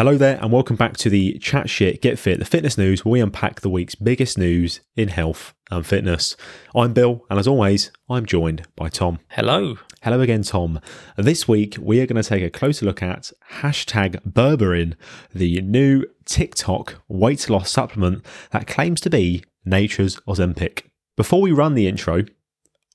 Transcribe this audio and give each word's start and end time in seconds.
Hello 0.00 0.16
there, 0.16 0.38
and 0.40 0.50
welcome 0.50 0.76
back 0.76 0.96
to 0.96 1.10
the 1.10 1.34
Chat 1.40 1.68
Shit 1.68 2.00
Get 2.00 2.18
Fit, 2.18 2.38
the 2.38 2.46
fitness 2.46 2.78
news 2.78 3.04
where 3.04 3.12
we 3.12 3.20
unpack 3.20 3.60
the 3.60 3.68
week's 3.68 3.94
biggest 3.94 4.38
news 4.38 4.80
in 4.96 5.08
health 5.08 5.52
and 5.70 5.86
fitness. 5.86 6.38
I'm 6.74 6.94
Bill, 6.94 7.26
and 7.28 7.38
as 7.38 7.46
always, 7.46 7.92
I'm 8.08 8.24
joined 8.24 8.66
by 8.76 8.88
Tom. 8.88 9.18
Hello. 9.28 9.76
Hello 10.00 10.22
again, 10.22 10.42
Tom. 10.42 10.80
This 11.18 11.46
week, 11.46 11.76
we 11.78 12.00
are 12.00 12.06
going 12.06 12.22
to 12.22 12.26
take 12.26 12.42
a 12.42 12.48
closer 12.48 12.86
look 12.86 13.02
at 13.02 13.30
hashtag 13.56 14.22
Berberine, 14.26 14.94
the 15.34 15.60
new 15.60 16.06
TikTok 16.24 17.02
weight 17.06 17.50
loss 17.50 17.70
supplement 17.70 18.24
that 18.52 18.66
claims 18.66 19.02
to 19.02 19.10
be 19.10 19.44
nature's 19.66 20.16
Ozempic. 20.20 20.84
Before 21.14 21.42
we 21.42 21.52
run 21.52 21.74
the 21.74 21.86
intro, 21.86 22.24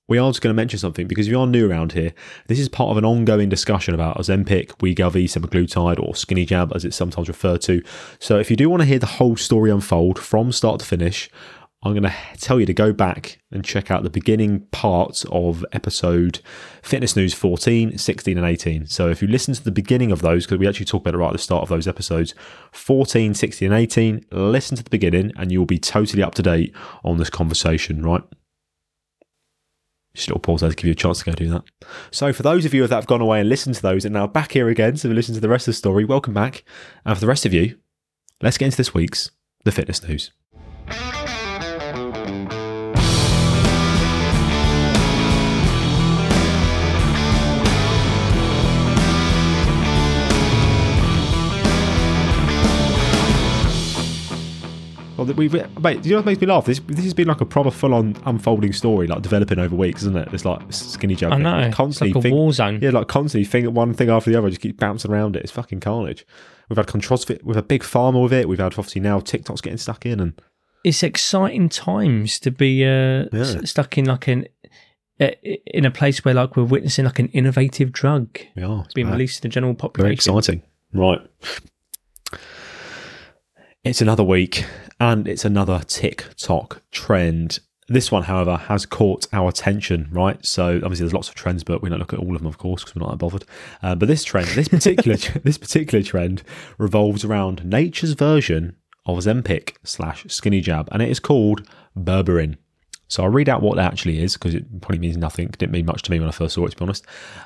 we 0.08 0.18
are 0.18 0.30
just 0.30 0.42
going 0.42 0.54
to 0.54 0.56
mention 0.56 0.78
something 0.78 1.08
because 1.08 1.28
if 1.28 1.32
you 1.32 1.40
are 1.40 1.48
new 1.48 1.70
around 1.70 1.94
here, 1.94 2.14
this 2.48 2.60
is 2.60 2.70
part 2.70 2.92
of 2.92 2.98
an 2.98 3.06
ongoing 3.06 3.50
discussion 3.50 3.94
about 3.94 4.18
Ozempic, 4.18 4.68
Wegovy, 4.78 5.26
semaglutide, 5.26 6.00
or 6.00 6.16
Skinny 6.16 6.46
Jab, 6.46 6.72
as 6.76 6.86
it's 6.86 6.96
sometimes 6.96 7.28
referred 7.28 7.62
to. 7.62 7.82
So 8.20 8.38
if 8.38 8.52
you 8.52 8.58
do 8.58 8.70
want 8.70 8.82
to 8.82 8.88
hear 8.88 9.00
the 9.00 9.06
whole 9.06 9.36
story 9.36 9.72
unfold 9.72 10.20
from 10.20 10.52
start 10.52 10.80
to 10.82 10.86
finish, 10.86 11.30
I'm 11.82 11.94
going 11.94 12.04
to 12.04 12.14
tell 12.40 12.60
you 12.60 12.66
to 12.66 12.74
go 12.74 12.94
back 12.94 13.40
and 13.52 13.64
check 13.64 13.92
out 13.92 14.02
the 14.02 14.10
beginning 14.10 14.62
parts 14.72 15.24
of 15.32 15.64
episode 15.72 16.40
Fitness 16.82 17.16
News 17.16 17.34
14, 17.36 17.98
16, 17.98 18.38
and 18.38 18.46
18. 18.46 18.88
So 18.88 19.10
if 19.10 19.22
you 19.22 19.28
listen 19.28 19.54
to 19.54 19.64
the 19.64 19.72
beginning 19.72 20.12
of 20.12 20.22
those, 20.22 20.46
because 20.46 20.58
we 20.58 20.68
actually 20.68 20.88
talk 20.88 21.02
about 21.02 21.14
it 21.14 21.18
right 21.18 21.28
at 21.28 21.34
the 21.34 21.40
start 21.40 21.62
of 21.62 21.70
those 21.70 21.88
episodes, 21.88 22.34
14, 22.72 23.36
16, 23.36 23.72
and 23.72 23.80
18, 23.80 24.26
listen 24.32 24.78
to 24.78 24.84
the 24.84 24.90
beginning 24.90 25.32
and 25.36 25.52
you'll 25.52 25.66
be 25.66 25.78
totally 25.78 26.24
up 26.24 26.34
to 26.36 26.42
date 26.42 26.76
on 27.04 27.18
this 27.18 27.30
conversation, 27.30 28.04
right? 28.04 28.24
Just 30.16 30.30
a 30.30 30.32
little 30.32 30.40
pause 30.40 30.62
there 30.62 30.70
to 30.70 30.76
give 30.76 30.86
you 30.86 30.94
a 30.94 30.96
chance 30.96 31.20
to 31.20 31.26
go 31.26 31.34
do 31.34 31.50
that. 31.50 31.64
So, 32.12 32.32
for 32.32 32.42
those 32.42 32.66
of 32.66 32.74
you 32.74 32.88
that 32.88 32.96
have 32.96 33.06
gone 33.06 33.22
away 33.22 33.42
and 33.42 33.50
listened 33.50 33.76
to 33.76 33.82
those 33.82 34.06
and 34.06 34.14
now 34.14 34.28
back 34.28 34.54
here 34.54 34.70
again 34.70 34.96
to 34.96 35.10
listen 35.10 35.36
to 35.36 35.42
the 35.42 35.50
rest 35.50 35.68
of 35.68 35.74
the 35.74 35.78
story, 35.78 36.06
welcome 36.06 36.34
back. 36.34 36.64
And 37.06 37.16
for 37.16 37.22
the 37.22 37.28
rest 37.28 37.46
of 37.46 37.54
you, 37.54 37.78
let's 38.42 38.58
get 38.58 38.66
into 38.66 38.78
this 38.78 38.94
week's 38.94 39.32
The 39.66 39.72
Fitness 39.72 40.02
News. 40.04 40.32
Well, 55.18 55.28
we've 55.28 55.54
mate. 55.54 56.02
Do 56.02 56.10
you 56.10 56.16
know 56.16 56.20
what 56.20 56.26
makes 56.26 56.42
me 56.42 56.48
laugh? 56.48 56.66
This 56.66 56.80
this 56.88 57.04
has 57.06 57.14
been 57.14 57.28
like 57.28 57.42
a 57.42 57.46
proper 57.46 57.72
full 57.72 57.94
on 57.94 58.18
unfolding 58.26 58.74
story, 58.74 59.08
like 59.08 59.22
developing 59.22 59.60
over 59.60 59.76
weeks, 59.76 60.02
isn't 60.04 60.18
it? 60.18 60.28
It's 60.34 60.44
like 60.44 60.62
skinny 60.72 61.16
jab. 61.16 61.32
I 61.32 61.38
know. 61.38 61.72
Constantly 61.72 62.10
it's 62.10 62.16
like 62.16 62.22
a 62.22 62.22
thing, 62.24 62.34
war 62.34 62.52
zone. 62.52 62.80
Yeah, 62.82 62.90
like 62.90 63.08
constantly 63.08 63.46
thing 63.46 63.74
one 63.74 63.94
thing 63.94 64.10
after 64.10 64.30
the 64.30 64.38
other, 64.38 64.50
just 64.50 64.62
keep 64.62 64.78
bouncing 64.78 65.12
around 65.12 65.36
it. 65.36 65.44
It's 65.44 65.52
fucking 65.52 65.80
carnage. 65.80 66.26
We've 66.70 66.78
had 66.78 66.88
controversy 66.88 67.40
with 67.44 67.58
a 67.58 67.64
big 67.64 67.84
pharma 67.84 68.24
with 68.24 68.34
it. 68.34 68.50
We've 68.50 68.60
had 68.60 68.74
obviously 68.74 69.02
now 69.02 69.20
TikTok's 69.20 69.62
getting 69.62 69.78
stuck 69.78 70.06
in, 70.06 70.20
and 70.20 70.42
it's 70.84 71.02
exciting 71.02 71.70
times 71.70 72.40
to 72.40 72.52
be 72.52 72.84
uh, 72.84 73.26
yeah. 73.32 73.62
stuck 73.64 73.98
in 73.98 74.06
like 74.06 74.28
an 74.28 74.48
uh, 75.20 75.30
in 75.44 75.86
a 75.86 75.92
place 75.92 76.26
where 76.26 76.34
like 76.34 76.58
we're 76.58 76.64
witnessing 76.64 77.06
like 77.06 77.20
an 77.20 77.30
innovative 77.30 77.94
drug 77.94 78.38
yeah, 78.56 78.84
being 78.94 79.08
bad. 79.08 79.14
released 79.14 79.38
to 79.38 79.42
the 79.44 79.50
general 79.50 79.76
population. 79.76 80.34
Very 80.34 80.40
exciting, 80.40 80.62
right? 80.94 81.22
It's 83.86 84.02
another 84.02 84.24
week 84.24 84.66
and 85.00 85.28
it's 85.28 85.46
another 85.46 85.80
TikTok 85.86 86.82
trend. 86.90 87.60
This 87.88 88.12
one, 88.12 88.24
however, 88.24 88.58
has 88.58 88.84
caught 88.84 89.28
our 89.32 89.50
attention, 89.50 90.10
right? 90.12 90.44
So 90.44 90.78
obviously, 90.78 91.04
there's 91.04 91.14
lots 91.14 91.30
of 91.30 91.36
trends, 91.36 91.64
but 91.64 91.84
we 91.84 91.90
don't 91.90 92.00
look 92.00 92.12
at 92.12 92.18
all 92.18 92.36
of 92.36 92.42
them, 92.42 92.48
of 92.48 92.58
course, 92.58 92.84
because 92.84 92.96
we're 92.96 93.06
not 93.06 93.12
that 93.12 93.18
bothered. 93.18 93.46
Uh, 93.84 93.94
but 93.94 94.08
this 94.08 94.24
trend, 94.24 94.48
this 94.48 94.70
particular, 94.70 95.18
this 95.44 95.60
particular 95.60 96.04
trend, 96.04 96.42
revolves 96.80 97.24
around 97.24 97.64
nature's 97.64 98.14
version 98.14 98.76
of 99.06 99.20
Zempic 99.20 99.76
slash 99.84 100.26
Skinny 100.30 100.62
Jab, 100.62 100.90
and 100.92 101.04
it 101.04 101.10
is 101.10 101.20
called 101.20 101.70
Berberine. 101.96 102.58
So 103.08 103.24
I'll 103.24 103.30
read 103.30 103.50
out 103.50 103.62
what 103.62 103.76
that 103.76 103.92
actually 103.92 104.22
is 104.22 104.34
because 104.34 104.56
it 104.56 104.82
probably 104.82 105.00
means 105.00 105.18
nothing. 105.18 105.46
It 105.48 105.58
didn't 105.58 105.74
mean 105.74 105.86
much 105.86 106.02
to 106.04 106.12
me 106.12 106.20
when 106.20 106.28
I 106.28 106.32
first 106.32 106.56
saw 106.56 106.66
it, 106.66 106.72
to 106.72 106.78
be 106.78 106.84
honest. 106.84 107.06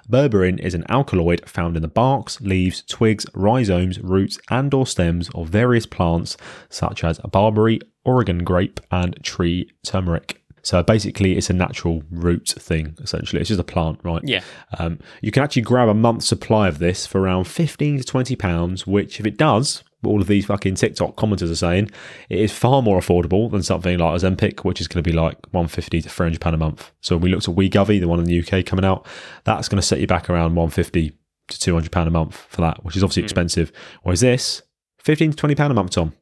Berberine 0.09 0.59
is 0.59 0.74
an 0.74 0.86
alkaloid 0.90 1.47
found 1.50 1.75
in 1.75 1.81
the 1.81 1.88
barks, 1.88 2.40
leaves, 2.42 2.81
twigs, 2.84 3.25
rhizomes, 3.34 4.00
roots, 4.00 4.40
and 4.50 4.74
or 4.74 4.88
stems 4.88 5.30
of 5.36 5.50
various 5.50 5.86
plants 5.86 6.38
such 6.69 7.03
as 7.03 7.19
barberry, 7.19 7.80
Oregon 8.06 8.44
grape, 8.44 8.80
and 8.90 9.22
tree 9.24 9.69
turmeric. 9.84 10.42
So 10.62 10.84
basically, 10.84 11.38
it's 11.38 11.50
a 11.50 11.53
natural 11.53 12.03
root 12.12 12.50
thing. 12.50 12.98
Essentially, 13.00 13.40
it's 13.40 13.48
just 13.48 13.62
a 13.62 13.64
plant, 13.64 14.00
right? 14.03 14.22
Yeah. 14.25 14.42
Um, 14.78 15.00
you 15.22 15.31
can 15.31 15.42
actually 15.42 15.62
grab 15.62 15.88
a 15.88 15.94
month's 15.94 16.28
supply 16.28 16.68
of 16.68 16.80
this 16.80 17.06
for 17.08 17.22
around 17.22 17.46
fifteen 17.46 17.98
to 17.98 18.03
twenty 18.03 18.36
pounds. 18.36 18.86
Which, 18.86 19.19
if 19.19 19.25
it 19.25 19.38
does, 19.38 19.84
all 20.04 20.22
of 20.22 20.28
these 20.28 20.46
fucking 20.46 20.76
TikTok 20.76 21.16
commenters 21.16 21.52
are 21.52 21.56
saying, 21.56 21.92
it 22.30 22.40
is 22.40 22.52
far 22.52 22.82
more 22.82 23.00
affordable 23.00 23.52
than 23.52 23.64
something 23.64 23.98
like 23.98 24.22
Ozempic, 24.22 24.64
which 24.64 24.80
is 24.80 24.88
going 24.88 25.04
to 25.04 25.10
be 25.10 25.16
like 25.16 25.38
150 25.52 26.02
to 26.02 26.10
300 26.10 26.40
pound 26.40 26.56
a 26.56 26.58
month. 26.58 26.92
So 27.02 27.16
when 27.16 27.24
we 27.24 27.30
looked 27.30 27.48
at 27.48 27.56
Wegovy, 27.56 28.00
the 28.00 28.08
one 28.08 28.20
in 28.20 28.26
the 28.26 28.40
UK 28.40 28.66
coming 28.66 28.86
out, 28.86 29.06
that's 29.44 29.68
going 29.68 29.82
to 29.82 29.86
set 29.86 30.00
you 30.00 30.08
back 30.08 30.30
around 30.30 30.56
150 30.56 31.12
to 31.50 31.60
200 31.60 31.92
pound 31.92 32.08
a 32.08 32.12
month 32.12 32.36
for 32.50 32.62
that, 32.62 32.84
which 32.86 32.96
is 32.96 33.04
obviously 33.04 33.24
mm. 33.24 33.26
expensive. 33.26 33.72
Whereas 34.04 34.22
this, 34.22 34.62
15 35.00 35.32
to 35.32 35.38
20 35.38 35.56
pound 35.56 35.72
a 35.72 35.76
month, 35.76 35.92
Tom, 35.92 36.14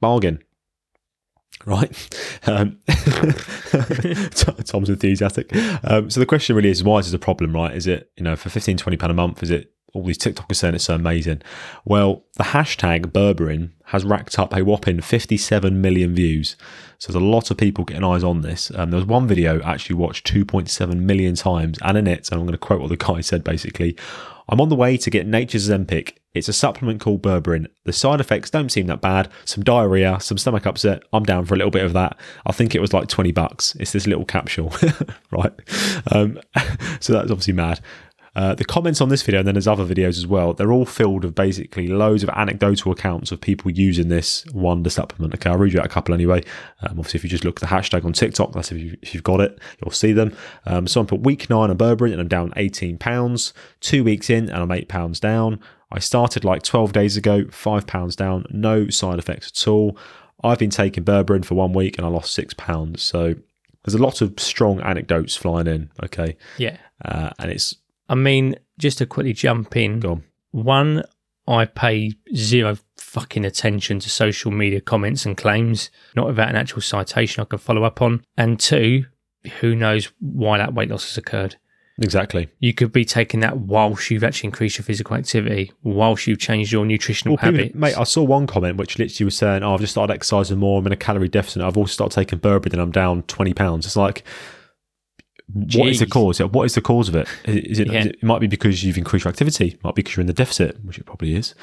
bargain. 0.00 0.42
Right, 1.64 1.90
um, 2.46 2.78
Tom's 4.64 4.90
enthusiastic. 4.90 5.50
Um, 5.84 6.10
so 6.10 6.20
the 6.20 6.26
question 6.26 6.54
really 6.54 6.68
is, 6.68 6.84
why 6.84 6.98
is 6.98 7.06
this 7.06 7.14
a 7.14 7.18
problem? 7.18 7.54
Right? 7.54 7.74
Is 7.74 7.86
it 7.86 8.10
you 8.16 8.24
know 8.24 8.36
for 8.36 8.50
15, 8.50 8.76
20 8.76 8.96
pound 8.96 9.10
a 9.10 9.14
month? 9.14 9.42
Is 9.42 9.50
it 9.50 9.72
all 9.96 10.04
these 10.04 10.18
TikTokers 10.18 10.56
saying 10.56 10.74
it's 10.74 10.84
so 10.84 10.94
amazing. 10.94 11.42
Well, 11.84 12.24
the 12.34 12.44
hashtag 12.44 13.06
Berberine 13.06 13.70
has 13.86 14.04
racked 14.04 14.38
up 14.38 14.54
a 14.54 14.62
whopping 14.62 15.00
57 15.00 15.80
million 15.80 16.14
views. 16.14 16.56
So 16.98 17.12
there's 17.12 17.22
a 17.22 17.26
lot 17.26 17.50
of 17.50 17.56
people 17.56 17.84
getting 17.84 18.04
eyes 18.04 18.24
on 18.24 18.42
this. 18.42 18.70
Um, 18.74 18.90
there 18.90 18.98
was 18.98 19.06
one 19.06 19.26
video 19.26 19.62
actually 19.62 19.96
watched 19.96 20.32
2.7 20.32 20.96
million 21.00 21.34
times, 21.34 21.78
and 21.82 21.96
in 21.98 22.06
it, 22.06 22.30
and 22.30 22.40
I'm 22.40 22.46
going 22.46 22.52
to 22.52 22.58
quote 22.58 22.80
what 22.80 22.88
the 22.88 22.96
guy 22.96 23.20
said 23.20 23.44
basically. 23.44 23.96
I'm 24.48 24.60
on 24.60 24.68
the 24.68 24.76
way 24.76 24.96
to 24.96 25.10
get 25.10 25.26
Nature's 25.26 25.68
Ozempic. 25.68 26.18
It's 26.32 26.48
a 26.48 26.52
supplement 26.52 27.00
called 27.00 27.22
Berberine. 27.22 27.66
The 27.84 27.92
side 27.92 28.20
effects 28.20 28.50
don't 28.50 28.70
seem 28.70 28.86
that 28.86 29.00
bad. 29.00 29.28
Some 29.44 29.64
diarrhea, 29.64 30.18
some 30.20 30.38
stomach 30.38 30.66
upset. 30.66 31.02
I'm 31.12 31.24
down 31.24 31.46
for 31.46 31.54
a 31.54 31.56
little 31.56 31.70
bit 31.70 31.84
of 31.84 31.94
that. 31.94 32.16
I 32.44 32.52
think 32.52 32.74
it 32.74 32.80
was 32.80 32.92
like 32.92 33.08
20 33.08 33.32
bucks. 33.32 33.74
It's 33.80 33.92
this 33.92 34.06
little 34.06 34.24
capsule, 34.24 34.72
right? 35.30 35.52
Um, 36.12 36.38
so 37.00 37.14
that's 37.14 37.30
obviously 37.30 37.54
mad. 37.54 37.80
Uh, 38.36 38.54
the 38.54 38.66
comments 38.66 39.00
on 39.00 39.08
this 39.08 39.22
video, 39.22 39.40
and 39.40 39.48
then 39.48 39.54
there's 39.54 39.66
other 39.66 39.86
videos 39.86 40.18
as 40.18 40.26
well, 40.26 40.52
they're 40.52 40.70
all 40.70 40.84
filled 40.84 41.24
with 41.24 41.34
basically 41.34 41.88
loads 41.88 42.22
of 42.22 42.28
anecdotal 42.28 42.92
accounts 42.92 43.32
of 43.32 43.40
people 43.40 43.70
using 43.70 44.08
this 44.08 44.44
wonder 44.52 44.90
supplement. 44.90 45.32
Okay, 45.32 45.48
I'll 45.48 45.56
read 45.56 45.72
you 45.72 45.80
out 45.80 45.86
a 45.86 45.88
couple 45.88 46.14
anyway. 46.14 46.44
Um, 46.82 46.98
obviously, 46.98 47.16
if 47.16 47.24
you 47.24 47.30
just 47.30 47.46
look 47.46 47.62
at 47.62 47.66
the 47.66 47.74
hashtag 47.74 48.04
on 48.04 48.12
TikTok, 48.12 48.52
that's 48.52 48.70
if, 48.70 48.76
you, 48.76 48.98
have 49.10 49.22
got 49.22 49.40
it, 49.40 49.58
you'll 49.82 49.90
see 49.90 50.12
them. 50.12 50.36
Um, 50.66 50.86
so 50.86 51.00
I'm 51.00 51.06
put 51.06 51.22
week 51.22 51.48
nine 51.48 51.70
of 51.70 51.78
Berberine 51.78 52.12
and 52.12 52.20
I'm 52.20 52.28
down 52.28 52.52
18 52.56 52.98
pounds. 52.98 53.54
Two 53.80 54.04
weeks 54.04 54.28
in 54.28 54.50
and 54.50 54.58
I'm 54.58 54.70
eight 54.70 54.88
pounds 54.88 55.18
down. 55.18 55.58
I 55.90 55.98
started 55.98 56.44
like 56.44 56.62
12 56.62 56.92
days 56.92 57.16
ago, 57.16 57.46
five 57.50 57.86
pounds 57.86 58.16
down, 58.16 58.44
no 58.50 58.90
side 58.90 59.18
effects 59.18 59.50
at 59.50 59.66
all. 59.66 59.96
I've 60.44 60.58
been 60.58 60.68
taking 60.68 61.04
Berberine 61.04 61.46
for 61.46 61.54
one 61.54 61.72
week 61.72 61.96
and 61.96 62.06
I 62.06 62.10
lost 62.10 62.34
six 62.34 62.52
pounds. 62.52 63.02
So 63.02 63.34
there's 63.84 63.94
a 63.94 64.02
lot 64.02 64.20
of 64.20 64.38
strong 64.38 64.82
anecdotes 64.82 65.36
flying 65.36 65.68
in. 65.68 65.90
Okay. 66.04 66.36
Yeah. 66.58 66.76
Uh, 67.02 67.30
and 67.38 67.50
it's 67.50 67.76
I 68.08 68.14
mean, 68.14 68.56
just 68.78 68.98
to 68.98 69.06
quickly 69.06 69.32
jump 69.32 69.76
in. 69.76 70.00
Go 70.00 70.12
on. 70.12 70.24
One, 70.52 71.02
I 71.46 71.64
pay 71.66 72.12
zero 72.34 72.78
fucking 72.96 73.44
attention 73.44 74.00
to 74.00 74.10
social 74.10 74.50
media 74.50 74.80
comments 74.80 75.26
and 75.26 75.36
claims, 75.36 75.90
not 76.14 76.26
without 76.26 76.48
an 76.48 76.56
actual 76.56 76.82
citation 76.82 77.42
I 77.42 77.44
can 77.44 77.58
follow 77.58 77.84
up 77.84 78.02
on. 78.02 78.24
And 78.36 78.58
two, 78.58 79.06
who 79.60 79.74
knows 79.74 80.10
why 80.20 80.58
that 80.58 80.74
weight 80.74 80.90
loss 80.90 81.08
has 81.08 81.18
occurred. 81.18 81.56
Exactly. 81.98 82.48
You 82.58 82.74
could 82.74 82.92
be 82.92 83.06
taking 83.06 83.40
that 83.40 83.56
whilst 83.56 84.10
you've 84.10 84.24
actually 84.24 84.48
increased 84.48 84.76
your 84.76 84.84
physical 84.84 85.16
activity, 85.16 85.72
whilst 85.82 86.26
you've 86.26 86.38
changed 86.38 86.70
your 86.70 86.84
nutritional 86.84 87.36
well, 87.36 87.52
habits. 87.52 87.74
Mate, 87.74 87.96
I 87.96 88.04
saw 88.04 88.22
one 88.22 88.46
comment 88.46 88.76
which 88.76 88.98
literally 88.98 89.24
was 89.24 89.36
saying, 89.36 89.62
oh, 89.62 89.72
I've 89.72 89.80
just 89.80 89.92
started 89.92 90.12
exercising 90.12 90.58
more, 90.58 90.78
I'm 90.78 90.86
in 90.86 90.92
a 90.92 90.96
calorie 90.96 91.28
deficit, 91.28 91.62
I've 91.62 91.78
also 91.78 91.92
started 91.92 92.14
taking 92.14 92.38
Berberine 92.38 92.74
and 92.74 92.82
I'm 92.82 92.90
down 92.90 93.22
20 93.22 93.54
pounds. 93.54 93.86
It's 93.86 93.96
like, 93.96 94.24
Jeez. 95.54 95.78
What 95.78 95.88
is 95.88 96.00
the 96.00 96.06
cause? 96.06 96.38
What 96.40 96.64
is 96.64 96.74
the 96.74 96.80
cause 96.80 97.08
of 97.08 97.14
it? 97.14 97.28
Is 97.44 97.78
it, 97.78 97.86
yeah. 97.86 98.00
is 98.00 98.06
it, 98.06 98.14
it? 98.16 98.22
might 98.22 98.40
be 98.40 98.48
because 98.48 98.82
you've 98.82 98.98
increased 98.98 99.24
your 99.24 99.30
activity. 99.30 99.68
It 99.68 99.84
might 99.84 99.94
be 99.94 100.02
because 100.02 100.16
you're 100.16 100.22
in 100.22 100.26
the 100.26 100.32
deficit, 100.32 100.84
which 100.84 100.98
it 100.98 101.06
probably 101.06 101.34
is. 101.34 101.54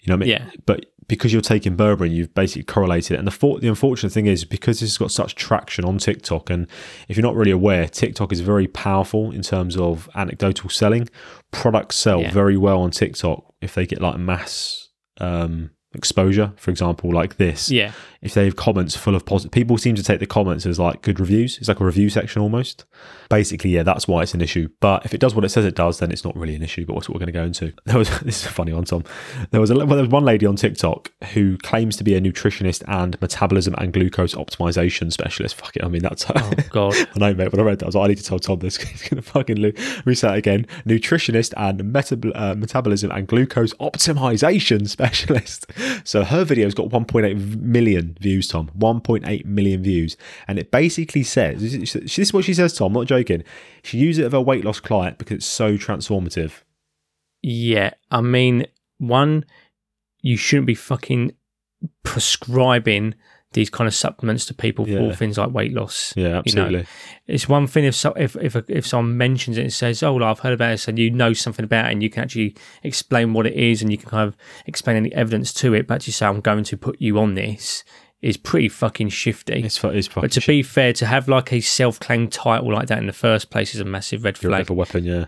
You 0.00 0.10
know 0.10 0.18
what 0.18 0.24
I 0.24 0.26
mean? 0.26 0.28
Yeah. 0.28 0.50
But 0.66 0.86
because 1.08 1.32
you're 1.32 1.42
taking 1.42 1.76
berberine, 1.76 2.12
you've 2.12 2.34
basically 2.34 2.62
correlated 2.62 3.12
it. 3.12 3.18
And 3.18 3.26
the, 3.26 3.32
for, 3.32 3.58
the 3.58 3.68
unfortunate 3.68 4.12
thing 4.12 4.26
is 4.26 4.44
because 4.44 4.80
this 4.80 4.90
has 4.90 4.98
got 4.98 5.10
such 5.10 5.34
traction 5.34 5.84
on 5.84 5.98
TikTok, 5.98 6.50
and 6.50 6.68
if 7.08 7.16
you're 7.16 7.22
not 7.22 7.34
really 7.34 7.50
aware, 7.50 7.88
TikTok 7.88 8.32
is 8.32 8.40
very 8.40 8.66
powerful 8.66 9.30
in 9.32 9.42
terms 9.42 9.76
of 9.76 10.08
anecdotal 10.14 10.70
selling. 10.70 11.08
Products 11.50 11.96
sell 11.96 12.22
yeah. 12.22 12.30
very 12.30 12.56
well 12.56 12.80
on 12.80 12.90
TikTok 12.90 13.52
if 13.60 13.74
they 13.74 13.86
get 13.86 14.00
like 14.00 14.18
mass 14.18 14.88
um, 15.20 15.70
exposure, 15.94 16.52
for 16.56 16.70
example, 16.70 17.12
like 17.12 17.36
this, 17.36 17.70
Yeah. 17.70 17.92
if 18.22 18.34
they 18.34 18.44
have 18.44 18.56
comments 18.56 18.96
full 18.96 19.14
of 19.14 19.24
positive, 19.24 19.52
people 19.52 19.78
seem 19.78 19.94
to 19.96 20.02
take 20.02 20.20
the 20.20 20.26
comments 20.26 20.66
as 20.66 20.78
like 20.78 21.02
good 21.02 21.20
reviews. 21.20 21.58
It's 21.58 21.68
like 21.68 21.80
a 21.80 21.84
review 21.84 22.08
section 22.10 22.40
almost. 22.42 22.84
Basically, 23.30 23.70
yeah, 23.70 23.82
that's 23.82 24.06
why 24.06 24.22
it's 24.22 24.34
an 24.34 24.40
issue. 24.42 24.68
But 24.80 25.04
if 25.04 25.14
it 25.14 25.18
does 25.20 25.34
what 25.34 25.44
it 25.44 25.48
says 25.48 25.64
it 25.64 25.74
does, 25.74 25.98
then 25.98 26.10
it's 26.12 26.24
not 26.24 26.36
really 26.36 26.54
an 26.54 26.62
issue. 26.62 26.84
But 26.86 26.94
what's 26.94 27.08
what 27.08 27.14
we're 27.14 27.20
going 27.26 27.32
to 27.32 27.32
go 27.32 27.44
into? 27.44 27.72
There 27.86 27.98
was 27.98 28.08
this 28.20 28.40
is 28.40 28.46
a 28.46 28.50
funny 28.50 28.72
one, 28.72 28.84
Tom. 28.84 29.04
There 29.50 29.60
was 29.60 29.70
a, 29.70 29.74
well, 29.76 29.86
there 29.86 29.98
was 30.00 30.08
one 30.08 30.24
lady 30.24 30.46
on 30.46 30.56
TikTok 30.56 31.10
who 31.32 31.56
claims 31.58 31.96
to 31.96 32.04
be 32.04 32.14
a 32.14 32.20
nutritionist 32.20 32.82
and 32.88 33.20
metabolism 33.20 33.74
and 33.78 33.92
glucose 33.92 34.34
optimization 34.34 35.12
specialist. 35.12 35.54
Fuck 35.56 35.76
it, 35.76 35.84
I 35.84 35.88
mean 35.88 36.02
that's. 36.02 36.26
Oh 36.34 36.50
God. 36.70 36.94
I 37.14 37.18
know, 37.18 37.34
mate. 37.34 37.52
When 37.52 37.60
I 37.60 37.64
read 37.64 37.78
that, 37.80 37.86
I 37.86 37.88
was 37.88 37.94
like, 37.94 38.04
I 38.04 38.08
need 38.08 38.18
to 38.18 38.24
tell 38.24 38.38
Tom 38.38 38.58
this. 38.58 38.76
He's 38.84 39.02
going 39.08 39.22
to 39.22 39.28
fucking 39.30 39.56
lo- 39.56 39.72
reset 40.04 40.34
again. 40.36 40.66
Nutritionist 40.86 41.52
and 41.56 41.80
metab- 41.94 42.32
uh, 42.34 42.54
metabolism 42.54 43.10
and 43.10 43.26
glucose 43.26 43.72
optimization 43.74 44.88
specialist. 44.88 45.66
So 46.04 46.24
her 46.24 46.44
video's 46.44 46.74
got 46.74 46.88
1.8 46.88 47.56
million 47.60 48.16
views, 48.20 48.48
Tom. 48.48 48.70
1.8 48.78 49.44
million 49.44 49.82
views. 49.82 50.16
And 50.46 50.58
it 50.58 50.70
basically 50.70 51.22
says 51.22 51.60
this 51.60 51.94
is- 51.96 52.32
what 52.32 52.44
she 52.44 52.54
says, 52.54 52.72
Tom. 52.72 52.88
I'm 52.88 53.02
not 53.02 53.06
joking. 53.08 53.44
She 53.82 53.98
used 53.98 54.18
it 54.18 54.24
of 54.24 54.34
a 54.34 54.40
weight 54.40 54.64
loss 54.64 54.80
client 54.80 55.18
because 55.18 55.36
it's 55.36 55.46
so 55.46 55.76
transformative. 55.76 56.62
Yeah, 57.42 57.90
I 58.10 58.20
mean, 58.20 58.66
one, 58.98 59.44
you 60.22 60.36
shouldn't 60.36 60.66
be 60.66 60.74
fucking 60.74 61.32
prescribing 62.02 63.14
these 63.54 63.70
kind 63.70 63.88
of 63.88 63.94
supplements 63.94 64.44
to 64.46 64.54
people 64.54 64.88
Yeah. 64.88 65.08
for 65.08 65.14
things 65.16 65.38
like 65.38 65.50
weight 65.52 65.72
loss. 65.72 66.12
Yeah, 66.16 66.22
You 66.22 66.30
know, 66.30 66.38
absolutely. 66.64 66.86
it's 67.26 67.48
one 67.48 67.66
thing 67.66 67.84
if 67.84 67.94
so, 67.94 68.12
if 68.12 68.36
if 68.36 68.54
if 68.68 68.86
someone 68.86 69.16
mentions 69.16 69.56
it 69.58 69.62
and 69.62 69.72
says, 69.72 70.02
"Oh, 70.02 70.12
well, 70.12 70.24
I've 70.24 70.40
heard 70.40 70.52
about 70.52 70.70
this," 70.72 70.86
and 70.86 70.98
you 70.98 71.10
know 71.10 71.32
something 71.32 71.64
about 71.64 71.86
it, 71.86 71.92
and 71.92 72.02
you 72.02 72.10
can 72.10 72.22
actually 72.24 72.54
explain 72.82 73.32
what 73.32 73.46
it 73.46 73.54
is, 73.54 73.80
and 73.82 73.90
you 73.90 73.96
can 73.98 74.10
kind 74.10 74.28
of 74.28 74.36
explain 74.66 74.96
any 74.96 75.12
evidence 75.14 75.52
to 75.54 75.72
it. 75.74 75.86
But 75.86 76.02
to 76.02 76.12
say, 76.12 76.26
"I'm 76.26 76.40
going 76.40 76.64
to 76.64 76.76
put 76.76 77.00
you 77.00 77.18
on 77.18 77.34
this," 77.34 77.82
is 78.22 78.36
pretty 78.36 78.68
fucking 78.68 79.08
shifty. 79.10 79.54
It's, 79.62 79.82
it's 79.84 80.06
fucking 80.08 80.20
but 80.22 80.32
to 80.32 80.40
be 80.46 80.62
fair, 80.62 80.92
to 80.94 81.06
have 81.06 81.28
like 81.28 81.52
a 81.52 81.60
self-claimed 81.60 82.32
title 82.32 82.72
like 82.72 82.88
that 82.88 82.98
in 82.98 83.06
the 83.06 83.12
first 83.12 83.50
place 83.50 83.74
is 83.74 83.80
a 83.80 83.84
massive 83.84 84.24
red 84.24 84.38
You're 84.42 84.50
a 84.50 84.52
bit 84.52 84.56
flag. 84.56 84.60
of 84.62 84.70
a 84.70 84.74
weapon, 84.74 85.04
yeah. 85.04 85.24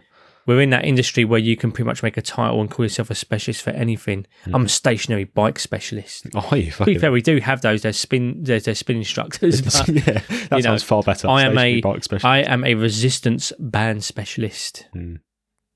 We're 0.47 0.61
in 0.61 0.71
that 0.71 0.85
industry 0.85 1.25
where 1.25 1.41
you 1.41 1.57
can 1.57 1.73
pretty 1.73 1.87
much 1.87 2.03
make 2.03 2.17
a 2.17 2.23
title 2.23 2.61
and 2.61 2.71
call 2.71 2.85
yourself 2.85 3.11
a 3.11 3.15
specialist 3.15 3.63
for 3.63 3.71
anything. 3.71 4.27
I'm 4.53 4.67
a 4.67 4.69
stationary 4.69 5.25
bike 5.25 5.59
specialist. 5.59 6.27
Oh, 6.35 6.55
you 6.55 6.63
To 6.63 6.65
be 6.65 6.71
fucking. 6.71 6.99
fair, 7.01 7.13
we 7.13 7.21
do 7.23 7.39
have 7.41 7.63
those. 7.63 7.83
They're 7.83 7.93
spin. 7.93 8.45
They're, 8.45 8.61
they're 8.61 8.75
spin 8.75 8.99
instructors. 8.99 9.61
but 9.63 9.89
yeah, 9.89 10.03
that 10.03 10.47
you 10.51 10.57
know, 10.57 10.61
sounds 10.61 10.83
far 10.85 11.03
better. 11.03 11.29
I 11.29 11.43
am 11.43 11.59
a 11.59 11.81
bike 11.81 12.05
specialist. 12.05 12.25
I 12.25 12.39
am 12.41 12.65
a 12.65 12.75
resistance 12.75 13.53
band 13.59 14.05
specialist. 14.05 14.87
Hmm. 14.93 15.17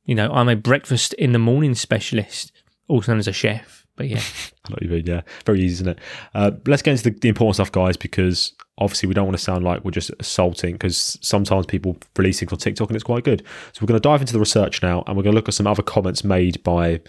You 0.05 0.15
know, 0.15 0.31
I'm 0.33 0.49
a 0.49 0.57
breakfast 0.57 1.13
in 1.15 1.33
the 1.33 1.39
morning 1.39 1.75
specialist, 1.75 2.53
also 2.89 3.13
known 3.13 3.19
as 3.19 3.29
a 3.29 3.33
chef. 3.33 3.80
But 4.01 4.09
yeah, 4.09 4.23
I 4.65 4.71
know 4.71 4.79
you 4.81 4.89
mean, 4.89 5.07
yeah. 5.07 5.21
Very 5.45 5.61
easy, 5.61 5.75
isn't 5.75 5.89
it? 5.89 5.99
Uh, 6.33 6.53
let's 6.67 6.81
get 6.81 6.93
into 6.93 7.11
the, 7.11 7.11
the 7.11 7.29
important 7.29 7.57
stuff, 7.57 7.71
guys, 7.71 7.99
because 7.99 8.55
obviously 8.79 9.09
we 9.09 9.15
don't 9.15 9.27
want 9.27 9.37
to 9.37 9.43
sound 9.43 9.63
like 9.63 9.85
we're 9.85 9.91
just 9.91 10.11
assaulting 10.19 10.73
because 10.73 11.19
sometimes 11.21 11.67
people 11.67 11.99
release 12.17 12.41
things 12.41 12.51
on 12.51 12.59
TikTok 12.59 12.89
and 12.89 12.97
it's 12.97 13.05
quite 13.05 13.25
good. 13.25 13.45
So 13.75 13.83
we're 13.83 13.89
going 13.89 14.01
to 14.01 14.09
dive 14.09 14.23
into 14.23 14.33
the 14.33 14.39
research 14.39 14.83
now 14.83 15.05
and 15.07 15.19
we're 15.19 15.23
going 15.23 15.35
to 15.35 15.37
look 15.37 15.49
at 15.49 15.55
some 15.55 15.67
other 15.67 15.83
comments 15.83 16.25
made 16.25 16.63
by 16.63 17.03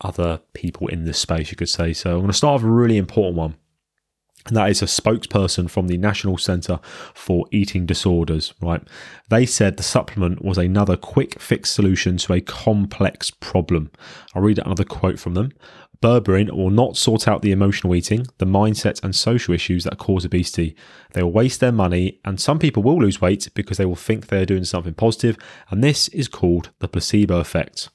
other 0.00 0.40
people 0.54 0.88
in 0.88 1.04
this 1.04 1.18
space, 1.18 1.52
you 1.52 1.56
could 1.56 1.68
say. 1.68 1.92
So 1.92 2.14
I'm 2.14 2.18
going 2.18 2.32
to 2.32 2.36
start 2.36 2.60
with 2.60 2.68
a 2.68 2.74
really 2.74 2.96
important 2.96 3.36
one. 3.36 3.54
And 4.46 4.56
that 4.56 4.68
is 4.68 4.82
a 4.82 4.86
spokesperson 4.86 5.70
from 5.70 5.86
the 5.86 5.96
National 5.96 6.36
Centre 6.36 6.80
for 7.14 7.46
Eating 7.50 7.86
Disorders, 7.86 8.52
right? 8.60 8.82
They 9.30 9.46
said 9.46 9.76
the 9.76 9.82
supplement 9.82 10.44
was 10.44 10.58
another 10.58 10.96
quick 10.96 11.40
fix 11.40 11.70
solution 11.70 12.18
to 12.18 12.34
a 12.34 12.42
complex 12.42 13.30
problem. 13.30 13.90
I'll 14.34 14.42
read 14.42 14.58
another 14.58 14.84
quote 14.84 15.18
from 15.18 15.32
them. 15.32 15.52
Berberine 16.02 16.50
will 16.50 16.70
not 16.70 16.96
sort 16.96 17.26
out 17.26 17.42
the 17.42 17.52
emotional 17.52 17.94
eating, 17.94 18.26
the 18.38 18.46
mindset, 18.46 19.02
and 19.02 19.14
social 19.14 19.54
issues 19.54 19.84
that 19.84 19.98
cause 19.98 20.24
obesity. 20.24 20.76
They 21.12 21.22
will 21.22 21.32
waste 21.32 21.60
their 21.60 21.72
money, 21.72 22.20
and 22.24 22.40
some 22.40 22.58
people 22.58 22.82
will 22.82 23.00
lose 23.00 23.20
weight 23.20 23.48
because 23.54 23.78
they 23.78 23.86
will 23.86 23.96
think 23.96 24.26
they 24.26 24.42
are 24.42 24.46
doing 24.46 24.64
something 24.64 24.94
positive, 24.94 25.36
and 25.70 25.82
this 25.82 26.08
is 26.08 26.28
called 26.28 26.70
the 26.80 26.88
placebo 26.88 27.40
effect. 27.40 27.88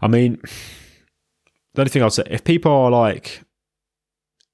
I 0.00 0.08
mean, 0.08 0.40
the 1.74 1.82
only 1.82 1.90
thing 1.90 2.02
I'll 2.02 2.10
say, 2.10 2.24
if 2.30 2.44
people 2.44 2.72
are 2.72 2.90
like, 2.90 3.42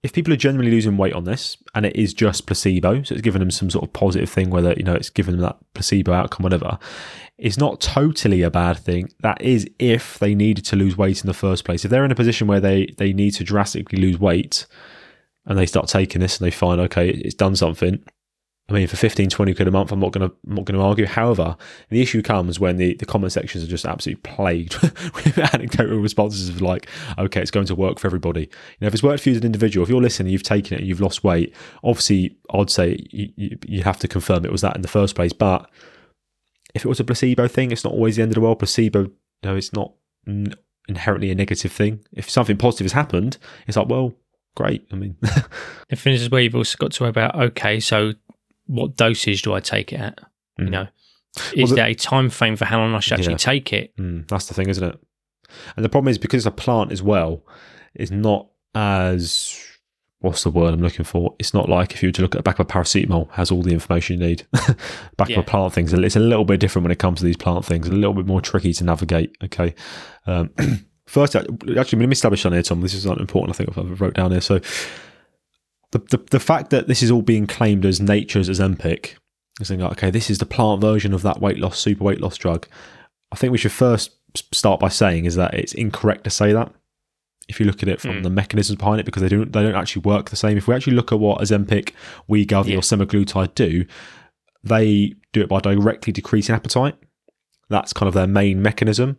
if 0.02 0.12
people 0.12 0.32
are 0.32 0.36
generally 0.36 0.70
losing 0.70 0.96
weight 0.96 1.12
on 1.12 1.24
this 1.24 1.56
and 1.74 1.86
it 1.86 1.94
is 1.94 2.12
just 2.12 2.46
placebo, 2.46 3.02
so 3.02 3.14
it's 3.14 3.22
giving 3.22 3.38
them 3.38 3.52
some 3.52 3.70
sort 3.70 3.84
of 3.84 3.92
positive 3.92 4.28
thing, 4.28 4.50
whether 4.50 4.72
you 4.72 4.82
know 4.82 4.94
it's 4.94 5.10
giving 5.10 5.32
them 5.32 5.42
that 5.42 5.58
placebo 5.74 6.12
outcome, 6.12 6.42
whatever, 6.42 6.78
it's 7.38 7.56
not 7.56 7.80
totally 7.80 8.42
a 8.42 8.50
bad 8.50 8.78
thing. 8.78 9.10
That 9.20 9.40
is 9.40 9.68
if 9.78 10.18
they 10.18 10.34
needed 10.34 10.64
to 10.66 10.76
lose 10.76 10.96
weight 10.96 11.20
in 11.20 11.28
the 11.28 11.34
first 11.34 11.64
place. 11.64 11.84
If 11.84 11.90
they're 11.90 12.04
in 12.04 12.10
a 12.10 12.16
position 12.16 12.48
where 12.48 12.60
they 12.60 12.86
they 12.98 13.12
need 13.12 13.32
to 13.34 13.44
drastically 13.44 14.00
lose 14.00 14.18
weight 14.18 14.66
and 15.46 15.56
they 15.56 15.66
start 15.66 15.88
taking 15.88 16.20
this 16.20 16.38
and 16.38 16.46
they 16.46 16.50
find 16.50 16.80
okay, 16.80 17.08
it's 17.08 17.34
done 17.34 17.54
something. 17.54 18.02
I 18.68 18.74
mean, 18.74 18.86
for 18.86 18.96
15, 18.96 19.28
20 19.28 19.54
quid 19.54 19.68
a 19.68 19.70
month, 19.70 19.90
I'm 19.90 20.00
not 20.00 20.12
going 20.12 20.28
to 20.28 20.34
not 20.44 20.64
going 20.64 20.78
to 20.78 20.84
argue. 20.84 21.04
However, 21.04 21.56
the 21.90 22.00
issue 22.00 22.22
comes 22.22 22.60
when 22.60 22.76
the, 22.76 22.94
the 22.94 23.04
comment 23.04 23.32
sections 23.32 23.64
are 23.64 23.66
just 23.66 23.84
absolutely 23.84 24.22
plagued 24.22 24.80
with 24.82 25.36
anecdotal 25.36 25.98
responses 25.98 26.48
of 26.48 26.62
like, 26.62 26.88
okay, 27.18 27.42
it's 27.42 27.50
going 27.50 27.66
to 27.66 27.74
work 27.74 27.98
for 27.98 28.06
everybody. 28.06 28.42
You 28.42 28.48
know, 28.80 28.86
if 28.86 28.94
it's 28.94 29.02
worked 29.02 29.22
for 29.22 29.30
you 29.30 29.34
as 29.34 29.40
an 29.40 29.46
individual, 29.46 29.82
if 29.82 29.90
you're 29.90 30.00
listening, 30.00 30.32
you've 30.32 30.44
taken 30.44 30.78
it, 30.78 30.84
you've 30.84 31.00
lost 31.00 31.24
weight. 31.24 31.54
Obviously, 31.82 32.36
I'd 32.54 32.70
say 32.70 33.04
you, 33.10 33.32
you, 33.36 33.58
you 33.66 33.82
have 33.82 33.98
to 33.98 34.08
confirm 34.08 34.44
it 34.44 34.52
was 34.52 34.62
that 34.62 34.76
in 34.76 34.82
the 34.82 34.88
first 34.88 35.16
place. 35.16 35.32
But 35.32 35.68
if 36.74 36.84
it 36.84 36.88
was 36.88 37.00
a 37.00 37.04
placebo 37.04 37.48
thing, 37.48 37.72
it's 37.72 37.84
not 37.84 37.92
always 37.92 38.16
the 38.16 38.22
end 38.22 38.30
of 38.30 38.36
the 38.36 38.40
world. 38.40 38.60
Placebo, 38.60 39.10
no, 39.42 39.56
it's 39.56 39.72
not 39.72 39.92
inherently 40.88 41.30
a 41.30 41.34
negative 41.34 41.72
thing. 41.72 42.04
If 42.12 42.30
something 42.30 42.56
positive 42.56 42.84
has 42.84 42.92
happened, 42.92 43.38
it's 43.66 43.76
like, 43.76 43.88
well, 43.88 44.14
great. 44.54 44.86
I 44.92 44.94
mean, 44.94 45.16
thing 45.94 46.14
is 46.14 46.30
where 46.30 46.42
you've 46.42 46.54
also 46.54 46.76
got 46.78 46.92
to 46.92 47.02
worry 47.02 47.10
about. 47.10 47.34
Okay, 47.34 47.80
so 47.80 48.12
what 48.72 48.96
dosage 48.96 49.42
do 49.42 49.52
I 49.54 49.60
take 49.60 49.92
it 49.92 50.00
at? 50.00 50.18
You 50.58 50.66
Mm. 50.66 50.70
know, 50.70 50.86
Well, 51.36 51.64
is 51.64 51.70
the- 51.70 51.76
there 51.76 51.86
a 51.86 51.94
time 51.94 52.30
frame 52.30 52.56
for 52.56 52.64
how 52.64 52.78
long 52.78 52.94
I 52.94 53.00
should 53.00 53.14
actually 53.18 53.34
Yeah. 53.34 53.38
take 53.38 53.72
it? 53.72 53.96
Mm, 53.98 54.28
that's 54.28 54.46
the 54.46 54.54
thing, 54.54 54.68
isn't 54.68 54.84
it? 54.84 54.98
And 55.76 55.84
the 55.84 55.88
problem 55.88 56.10
is 56.10 56.18
because 56.18 56.38
it's 56.46 56.46
a 56.46 56.50
plant 56.50 56.92
as 56.92 57.02
well, 57.02 57.44
it's 57.94 58.10
not 58.10 58.48
as 58.74 59.58
what's 60.20 60.44
the 60.44 60.50
word 60.50 60.72
I'm 60.72 60.80
looking 60.80 61.04
for? 61.04 61.34
It's 61.40 61.52
not 61.52 61.68
like 61.68 61.92
if 61.94 62.02
you 62.02 62.08
were 62.08 62.12
to 62.12 62.22
look 62.22 62.34
at 62.36 62.38
the 62.38 62.42
back 62.44 62.60
of 62.60 62.66
a 62.66 62.68
paracetamol, 62.72 63.28
has 63.32 63.50
all 63.50 63.60
the 63.62 63.72
information 63.72 64.20
you 64.20 64.26
need. 64.28 64.46
back 65.16 65.28
Yeah. 65.30 65.38
of 65.40 65.44
a 65.46 65.50
plant 65.50 65.72
things, 65.72 65.92
it's 65.92 66.14
a 66.16 66.20
little 66.20 66.44
bit 66.44 66.60
different 66.60 66.84
when 66.84 66.92
it 66.92 67.00
comes 67.00 67.18
to 67.18 67.24
these 67.24 67.36
plant 67.36 67.64
things, 67.64 67.88
a 67.88 67.92
little 67.92 68.14
bit 68.14 68.24
more 68.26 68.40
tricky 68.40 68.72
to 68.74 68.84
navigate. 68.84 69.36
Okay. 69.42 69.74
Um, 70.28 70.50
first, 71.06 71.34
actually, 71.34 71.58
let 71.74 71.92
me 71.94 72.06
establish 72.12 72.46
on 72.46 72.52
here, 72.52 72.62
Tom. 72.62 72.80
This 72.82 72.94
is 72.94 73.04
important. 73.04 73.50
I 73.50 73.52
think 73.64 73.76
I've 73.76 74.00
wrote 74.00 74.14
down 74.14 74.30
here. 74.30 74.40
So, 74.40 74.60
the, 75.92 75.98
the 76.10 76.18
the 76.30 76.40
fact 76.40 76.70
that 76.70 76.88
this 76.88 77.02
is 77.02 77.10
all 77.10 77.22
being 77.22 77.46
claimed 77.46 77.84
as 77.86 78.00
nature's 78.00 78.48
Ozempic, 78.48 79.14
is 79.60 79.68
saying, 79.68 79.80
like, 79.80 79.92
okay, 79.92 80.10
this 80.10 80.28
is 80.30 80.38
the 80.38 80.46
plant 80.46 80.80
version 80.80 81.12
of 81.14 81.22
that 81.22 81.40
weight 81.40 81.58
loss, 81.58 81.78
super 81.78 82.04
weight 82.04 82.20
loss 82.20 82.36
drug. 82.36 82.66
I 83.30 83.36
think 83.36 83.52
we 83.52 83.58
should 83.58 83.72
first 83.72 84.10
start 84.52 84.80
by 84.80 84.88
saying 84.88 85.24
is 85.26 85.34
that 85.36 85.54
it's 85.54 85.72
incorrect 85.74 86.24
to 86.24 86.30
say 86.30 86.52
that. 86.52 86.72
If 87.48 87.58
you 87.60 87.66
look 87.66 87.82
at 87.82 87.88
it 87.88 88.00
from 88.00 88.12
Mm. 88.12 88.22
the 88.22 88.30
mechanisms 88.30 88.78
behind 88.78 89.00
it, 89.00 89.04
because 89.06 89.22
they 89.22 89.28
don't 89.28 89.52
they 89.52 89.62
don't 89.62 89.74
actually 89.74 90.02
work 90.02 90.30
the 90.30 90.36
same. 90.36 90.56
If 90.56 90.66
we 90.68 90.74
actually 90.74 90.94
look 90.96 91.12
at 91.12 91.18
what 91.20 91.40
Ozempic, 91.40 91.92
Wegovy, 92.28 92.68
Yeah. 92.70 92.76
or 92.76 92.80
semaglutide 92.80 93.54
do, 93.54 93.84
they 94.64 95.14
do 95.32 95.40
it 95.42 95.48
by 95.48 95.60
directly 95.60 96.12
decreasing 96.12 96.54
appetite. 96.54 96.96
That's 97.68 97.92
kind 97.92 98.08
of 98.08 98.14
their 98.14 98.26
main 98.26 98.62
mechanism. 98.62 99.18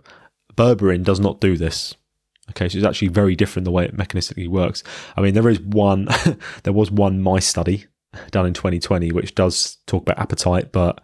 Berberine 0.56 1.04
does 1.04 1.20
not 1.20 1.42
do 1.42 1.58
this. 1.58 1.96
Okay, 2.54 2.70
so 2.70 2.78
it's 2.78 2.88
actually 2.88 3.08
very 3.10 3.36
different 3.36 3.66
the 3.66 3.72
way 3.72 3.86
it 3.86 3.98
mechanistically 3.98 4.48
works. 4.48 4.84
I 5.18 5.22
mean, 5.22 5.34
there 5.34 5.50
is 5.50 5.60
one, 5.60 6.08
there 6.64 6.74
was 6.74 6.92
one 6.92 7.22
mice 7.22 7.48
study 7.48 7.86
done 8.30 8.46
in 8.46 8.54
2020 8.54 9.12
which 9.12 9.34
does 9.34 9.78
talk 9.88 10.04
about 10.04 10.20
appetite, 10.20 10.72
but 10.72 11.02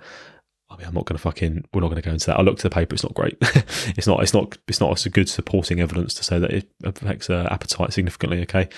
I 0.70 0.76
mean, 0.76 0.86
I'm 0.86 0.94
not 0.94 1.06
going 1.06 1.18
to 1.18 1.22
fucking, 1.22 1.66
we're 1.74 1.82
not 1.82 1.88
going 1.88 2.02
to 2.02 2.08
go 2.08 2.14
into 2.14 2.28
that. 2.28 2.38
I 2.38 2.44
looked 2.44 2.60
at 2.64 2.72
the 2.72 2.76
paper; 2.76 2.94
it's 2.94 3.04
not 3.04 3.16
great. 3.16 3.38
it's 3.42 4.06
not, 4.06 4.22
it's 4.22 4.34
not, 4.34 4.58
it's 4.68 4.80
not 4.80 5.06
a 5.06 5.10
good 5.10 5.28
supporting 5.28 5.82
evidence 5.82 6.14
to 6.16 6.24
say 6.24 6.38
that 6.38 6.52
it 6.52 6.70
affects 6.84 7.30
uh, 7.30 7.48
appetite 7.50 7.94
significantly. 7.94 8.42
Okay, 8.44 8.70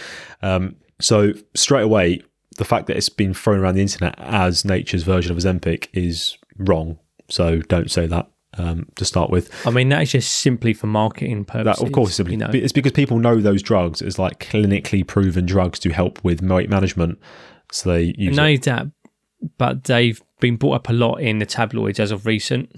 um, 0.41 0.77
so 1.01 1.33
straight 1.53 1.83
away, 1.83 2.21
the 2.57 2.65
fact 2.65 2.87
that 2.87 2.95
it's 2.95 3.09
been 3.09 3.33
thrown 3.33 3.59
around 3.59 3.75
the 3.75 3.81
internet 3.81 4.15
as 4.17 4.63
nature's 4.63 5.03
version 5.03 5.31
of 5.31 5.37
Ozempic 5.37 5.89
is 5.93 6.37
wrong. 6.57 6.97
So 7.29 7.59
don't 7.61 7.91
say 7.91 8.07
that 8.07 8.30
um, 8.57 8.87
to 8.95 9.05
start 9.05 9.29
with. 9.29 9.49
I 9.65 9.69
mean, 9.71 9.89
that 9.89 10.01
is 10.01 10.11
just 10.11 10.37
simply 10.37 10.73
for 10.73 10.87
marketing 10.87 11.43
That, 11.43 11.47
purposes. 11.47 11.83
of 11.83 11.91
course, 11.91 12.15
simply, 12.15 12.33
you 12.33 12.39
know. 12.39 12.49
it's 12.53 12.73
because 12.73 12.91
people 12.91 13.19
know 13.19 13.39
those 13.39 13.61
drugs 13.61 14.01
as 14.01 14.19
like 14.19 14.39
clinically 14.39 15.05
proven 15.05 15.45
drugs 15.45 15.79
to 15.79 15.89
help 15.91 16.23
with 16.23 16.41
weight 16.41 16.69
management. 16.69 17.19
So 17.71 17.91
they 17.91 18.13
use 18.17 18.35
Not 18.35 18.49
it. 18.49 18.63
that, 18.63 18.87
but 19.57 19.85
they've 19.85 20.21
been 20.39 20.57
brought 20.57 20.73
up 20.73 20.89
a 20.89 20.93
lot 20.93 21.17
in 21.21 21.39
the 21.39 21.45
tabloids 21.45 21.99
as 21.99 22.11
of 22.11 22.25
recent, 22.25 22.75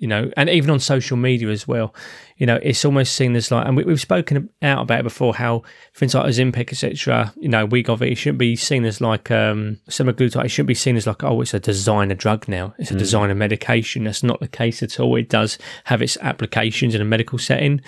you 0.00 0.08
know, 0.08 0.30
and 0.34 0.48
even 0.48 0.70
on 0.70 0.80
social 0.80 1.18
media 1.18 1.48
as 1.48 1.68
well. 1.68 1.94
You 2.38 2.46
know, 2.46 2.58
it's 2.62 2.86
almost 2.86 3.12
seen 3.12 3.36
as 3.36 3.50
like, 3.50 3.66
and 3.66 3.76
we, 3.76 3.84
we've 3.84 4.00
spoken 4.00 4.48
out 4.62 4.82
about 4.82 5.00
it 5.00 5.02
before, 5.02 5.34
how 5.34 5.62
things 5.94 6.14
like 6.14 6.24
Ozempic, 6.24 6.72
etc., 6.72 7.34
you 7.36 7.50
know, 7.50 7.68
Wegovy, 7.68 8.06
it 8.06 8.12
it 8.12 8.14
shouldn't 8.16 8.38
be 8.38 8.56
seen 8.56 8.86
as 8.86 9.02
like 9.02 9.30
um, 9.30 9.78
semaglutide. 9.90 10.46
It 10.46 10.48
shouldn't 10.48 10.68
be 10.68 10.74
seen 10.74 10.96
as 10.96 11.06
like, 11.06 11.22
oh, 11.22 11.42
it's 11.42 11.52
a 11.52 11.60
designer 11.60 12.14
drug 12.14 12.48
now. 12.48 12.74
It's 12.78 12.90
a 12.90 12.96
designer 12.96 13.34
medication. 13.34 14.04
That's 14.04 14.22
not 14.22 14.40
the 14.40 14.48
case 14.48 14.82
at 14.82 14.98
all. 14.98 15.16
It 15.16 15.28
does 15.28 15.58
have 15.84 16.00
its 16.00 16.16
applications 16.22 16.94
in 16.94 17.02
a 17.02 17.04
medical 17.04 17.38
setting, 17.38 17.82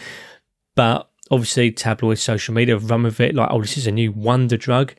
but 0.76 1.09
obviously 1.31 1.73
tabloid 1.73 2.19
social 2.19 2.52
media 2.52 2.75
have 2.75 2.90
run 2.90 3.04
with 3.04 3.21
it 3.21 3.35
like, 3.35 3.49
oh, 3.50 3.62
this 3.62 3.78
is 3.78 3.87
a 3.87 3.90
new 3.90 4.12
wonder 4.12 4.59
drug. 4.59 4.95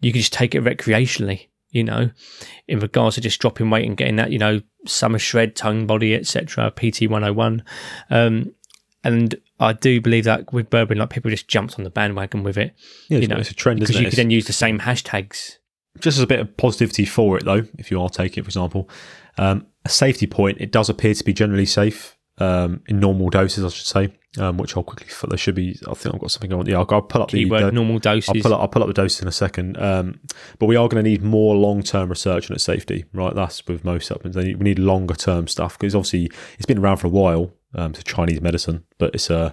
You 0.00 0.12
can 0.12 0.20
just 0.20 0.34
take 0.34 0.54
it 0.54 0.62
recreationally, 0.62 1.48
you 1.78 1.84
know, 1.84 2.10
in 2.66 2.80
regards 2.80 3.14
to 3.14 3.20
just 3.20 3.40
dropping 3.40 3.70
weight 3.70 3.86
and 3.86 3.96
getting 3.96 4.16
that, 4.16 4.30
you 4.30 4.38
know, 4.38 4.60
summer 4.86 5.18
shred, 5.18 5.56
tongue 5.56 5.86
body, 5.86 6.14
etc. 6.14 6.70
PT 6.72 7.02
101. 7.02 7.64
Um, 8.10 8.52
and 9.04 9.34
I 9.60 9.72
do 9.72 10.00
believe 10.00 10.24
that 10.24 10.52
with 10.52 10.70
berberine, 10.70 10.96
like 10.96 11.10
people 11.10 11.30
just 11.30 11.48
jumped 11.48 11.78
on 11.78 11.84
the 11.84 11.90
bandwagon 11.90 12.42
with 12.42 12.58
it. 12.58 12.74
Yeah, 13.08 13.18
you 13.18 13.22
it's, 13.22 13.28
know, 13.28 13.36
it's 13.36 13.50
a 13.50 13.54
trend, 13.54 13.80
because 13.80 13.90
isn't 13.90 14.02
you 14.02 14.08
it? 14.08 14.10
could 14.10 14.18
then 14.18 14.30
use 14.30 14.46
the 14.46 14.52
same 14.52 14.80
hashtags. 14.80 15.58
just 16.00 16.18
as 16.18 16.22
a 16.22 16.26
bit 16.26 16.40
of 16.40 16.56
positivity 16.56 17.04
for 17.04 17.36
it, 17.38 17.44
though, 17.44 17.62
if 17.78 17.90
you 17.90 18.00
are 18.02 18.08
taking 18.08 18.42
it, 18.42 18.44
for 18.44 18.48
example, 18.48 18.88
um, 19.38 19.66
a 19.84 19.88
safety 19.88 20.26
point, 20.26 20.58
it 20.60 20.72
does 20.72 20.88
appear 20.90 21.14
to 21.14 21.24
be 21.24 21.32
generally 21.32 21.66
safe 21.66 22.16
um, 22.38 22.82
in 22.88 23.00
normal 23.00 23.30
doses, 23.30 23.64
I 23.64 23.68
should 23.68 23.86
say, 23.86 24.17
um, 24.36 24.58
which 24.58 24.76
I'll 24.76 24.82
quickly, 24.82 25.06
there 25.28 25.38
should 25.38 25.54
be, 25.54 25.78
I 25.88 25.94
think 25.94 26.14
I've 26.14 26.20
got 26.20 26.30
something 26.30 26.52
on. 26.52 26.66
Yeah, 26.66 26.78
I'll, 26.78 26.86
I'll 26.90 27.02
pull 27.02 27.22
up 27.22 27.30
the, 27.30 27.44
Keyword 27.44 27.64
the- 27.64 27.72
normal 27.72 27.98
doses. 27.98 28.28
I'll 28.28 28.42
pull, 28.42 28.54
up, 28.54 28.60
I'll 28.60 28.68
pull 28.68 28.82
up 28.82 28.88
the 28.88 28.94
doses 28.94 29.22
in 29.22 29.28
a 29.28 29.32
second. 29.32 29.78
Um, 29.78 30.20
but 30.58 30.66
we 30.66 30.76
are 30.76 30.86
going 30.88 31.02
to 31.02 31.08
need 31.08 31.22
more 31.22 31.56
long 31.56 31.82
term 31.82 32.10
research 32.10 32.50
on 32.50 32.54
its 32.54 32.64
safety, 32.64 33.06
right? 33.14 33.34
That's 33.34 33.66
with 33.66 33.84
most 33.84 34.06
supplements. 34.06 34.36
Need, 34.36 34.58
we 34.58 34.64
need 34.64 34.78
longer 34.78 35.14
term 35.14 35.48
stuff 35.48 35.78
because 35.78 35.94
obviously 35.94 36.30
it's 36.58 36.66
been 36.66 36.78
around 36.78 36.98
for 36.98 37.06
a 37.06 37.10
while. 37.10 37.52
Um, 37.74 37.92
it's 37.92 38.00
a 38.00 38.04
Chinese 38.04 38.40
medicine, 38.40 38.84
but 38.98 39.14
it's 39.14 39.30
uh, 39.30 39.52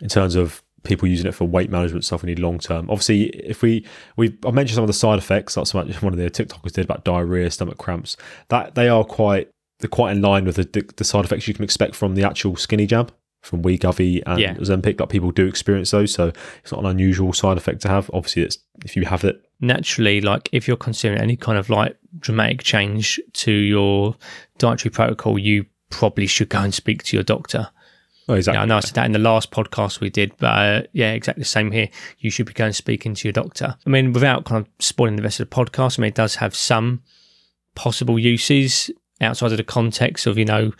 in 0.00 0.08
terms 0.08 0.36
of 0.36 0.62
people 0.84 1.08
using 1.08 1.26
it 1.26 1.34
for 1.34 1.44
weight 1.44 1.70
management 1.70 2.04
stuff, 2.04 2.22
we 2.22 2.28
need 2.28 2.38
long 2.38 2.58
term. 2.60 2.88
Obviously, 2.88 3.24
if 3.24 3.60
we 3.62 3.84
we 4.16 4.36
I 4.46 4.52
mentioned 4.52 4.76
some 4.76 4.84
of 4.84 4.88
the 4.88 4.94
side 4.94 5.18
effects. 5.18 5.56
That's 5.56 5.74
what 5.74 5.92
one 6.02 6.12
of 6.12 6.18
the 6.18 6.30
TikTokers 6.30 6.72
did 6.72 6.84
about 6.84 7.04
diarrhea, 7.04 7.50
stomach 7.50 7.78
cramps. 7.78 8.16
That 8.48 8.76
they 8.76 8.88
are 8.88 9.04
quite 9.04 9.50
they're 9.80 9.88
quite 9.88 10.12
in 10.16 10.22
line 10.22 10.44
with 10.44 10.56
the, 10.56 10.92
the 10.96 11.04
side 11.04 11.24
effects 11.24 11.46
you 11.46 11.54
can 11.54 11.64
expect 11.64 11.94
from 11.94 12.14
the 12.14 12.24
actual 12.24 12.56
skinny 12.56 12.86
jab 12.86 13.12
from 13.46 13.62
Wegovy 13.62 14.22
and 14.26 14.38
Yeah. 14.38 14.54
Ozempic. 14.54 14.98
Like 15.00 15.08
people 15.08 15.30
do 15.30 15.46
experience 15.46 15.90
those, 15.92 16.12
so 16.12 16.32
it's 16.62 16.72
not 16.72 16.80
an 16.80 16.86
unusual 16.86 17.32
side 17.32 17.56
effect 17.56 17.80
to 17.82 17.88
have. 17.88 18.10
Obviously, 18.12 18.42
it's 18.42 18.58
if 18.84 18.96
you 18.96 19.04
have 19.06 19.24
it, 19.24 19.42
naturally, 19.60 20.20
like 20.20 20.48
if 20.52 20.68
you're 20.68 20.76
considering 20.76 21.20
any 21.20 21.36
kind 21.36 21.58
of 21.58 21.70
like 21.70 21.96
dramatic 22.18 22.62
change 22.62 23.20
to 23.34 23.52
your 23.52 24.16
dietary 24.58 24.90
protocol, 24.90 25.38
you 25.38 25.66
probably 25.90 26.26
should 26.26 26.48
go 26.48 26.60
and 26.60 26.74
speak 26.74 27.02
to 27.04 27.16
your 27.16 27.22
doctor. 27.22 27.68
oh, 28.28 28.34
exactly. 28.34 28.58
Yeah, 28.58 28.62
I 28.62 28.66
know 28.66 28.76
I 28.78 28.80
said 28.80 28.94
that 28.94 29.06
in 29.06 29.12
the 29.12 29.20
last 29.20 29.50
podcast 29.52 30.00
we 30.00 30.10
did, 30.10 30.32
but 30.38 30.46
uh, 30.46 30.82
yeah, 30.92 31.12
exactly 31.12 31.42
the 31.42 31.48
same 31.48 31.70
here. 31.70 31.88
You 32.18 32.30
should 32.30 32.46
be 32.46 32.52
going 32.52 32.72
speaking 32.72 33.14
to 33.14 33.28
your 33.28 33.32
doctor. 33.32 33.76
I 33.86 33.90
mean, 33.90 34.12
without 34.12 34.44
kind 34.44 34.66
of 34.66 34.72
spoiling 34.84 35.14
the 35.16 35.22
rest 35.22 35.38
of 35.40 35.48
the 35.48 35.54
podcast, 35.54 35.98
I 35.98 36.02
mean, 36.02 36.08
it 36.08 36.14
does 36.16 36.34
have 36.36 36.54
some 36.56 37.02
possible 37.76 38.18
uses 38.18 38.90
outside 39.20 39.52
of 39.52 39.58
the 39.58 39.64
context 39.64 40.26
of, 40.26 40.36
you 40.38 40.44
know, 40.44 40.72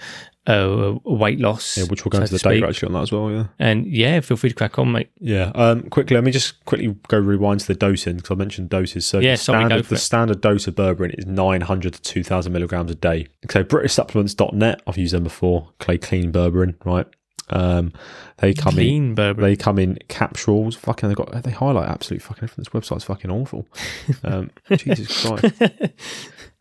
uh, 0.46 0.94
weight 1.04 1.40
loss. 1.40 1.76
Yeah, 1.76 1.84
which 1.84 2.04
we'll 2.04 2.10
go 2.10 2.18
so 2.18 2.22
into 2.22 2.32
the 2.34 2.38
speak. 2.38 2.52
data 2.60 2.68
actually 2.68 2.86
on 2.88 2.92
that 2.94 3.02
as 3.02 3.12
well. 3.12 3.30
Yeah. 3.30 3.46
And 3.58 3.86
yeah, 3.86 4.20
feel 4.20 4.36
free 4.36 4.50
to 4.50 4.54
crack 4.56 4.78
on, 4.78 4.92
mate. 4.92 5.10
Yeah. 5.18 5.50
Um, 5.54 5.82
quickly, 5.90 6.14
let 6.14 6.24
me 6.24 6.30
just 6.32 6.64
quickly 6.64 6.94
go 7.08 7.18
rewind 7.18 7.60
to 7.60 7.66
the 7.66 7.74
dosing 7.74 8.16
because 8.16 8.30
I 8.30 8.34
mentioned 8.34 8.68
doses. 8.70 9.04
So 9.06 9.18
Yeah, 9.18 9.32
the 9.32 9.36
sorry, 9.38 9.60
standard, 9.66 9.84
the 9.86 9.94
it. 9.94 9.98
standard 9.98 10.40
dose 10.40 10.66
of 10.66 10.74
berberine 10.76 11.14
is 11.18 11.26
900 11.26 11.94
to 11.94 12.00
2,000 12.02 12.52
milligrams 12.52 12.90
a 12.90 12.94
day. 12.94 13.26
So 13.50 13.64
BritishSupplements.net, 13.64 14.82
I've 14.86 14.98
used 14.98 15.14
them 15.14 15.24
before. 15.24 15.70
Clay 15.78 15.98
Clean 15.98 16.30
Berberine, 16.32 16.74
right? 16.84 17.06
Um, 17.48 17.92
they 18.38 18.54
come 18.54 18.70
in. 18.72 18.74
Clean 18.76 19.14
bourbon. 19.14 19.44
They 19.44 19.54
come 19.54 19.78
in 19.78 19.98
capsules. 20.08 20.74
Fucking, 20.76 21.08
they 21.08 21.14
got 21.14 21.42
they 21.44 21.52
highlight 21.52 21.88
absolutely 21.88 22.24
fucking 22.26 22.42
everything. 22.44 22.64
This 22.64 22.70
website's 22.70 23.04
fucking 23.04 23.30
awful. 23.30 23.68
Um, 24.24 24.50
Jesus 24.70 25.24
Christ. 25.26 25.54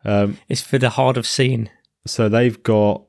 Um, 0.08 0.38
it's 0.48 0.62
for 0.62 0.77
the 0.77 0.92
hard 0.92 1.18
of 1.18 1.25
seeing. 1.25 1.68
so 2.06 2.30
they've 2.30 2.62
got 2.62 3.01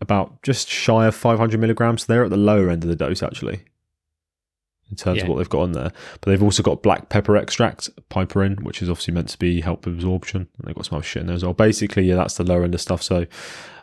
about 0.00 0.42
just 0.42 0.68
shy 0.68 1.06
of 1.06 1.14
500 1.14 1.60
milligrams. 1.60 2.06
They're 2.06 2.24
at 2.24 2.30
the 2.30 2.36
lower 2.36 2.70
end 2.70 2.82
of 2.84 2.88
the 2.88 2.96
dose, 2.96 3.22
actually, 3.22 3.60
in 4.90 4.96
terms 4.96 5.18
Yeah. 5.18 5.24
of 5.24 5.28
what 5.28 5.36
they've 5.38 5.48
got 5.48 5.60
on 5.62 5.72
there. 5.72 5.92
But 6.20 6.30
they've 6.30 6.42
also 6.42 6.62
got 6.62 6.82
black 6.82 7.08
pepper 7.10 7.36
extract, 7.36 7.90
piperine, 8.10 8.62
which 8.62 8.82
is 8.82 8.88
obviously 8.90 9.14
meant 9.14 9.28
to 9.28 9.38
be 9.38 9.60
help 9.60 9.84
with 9.86 9.94
absorption. 9.94 10.48
And 10.58 10.66
they've 10.66 10.74
got 10.74 10.86
some 10.86 10.96
other 10.96 11.04
shit 11.04 11.20
in 11.20 11.26
there 11.26 11.36
as 11.36 11.44
well. 11.44 11.52
Basically, 11.54 12.04
yeah, 12.04 12.16
that's 12.16 12.34
the 12.36 12.44
lower 12.44 12.64
end 12.64 12.74
of 12.74 12.80
stuff. 12.80 13.02
So, 13.02 13.26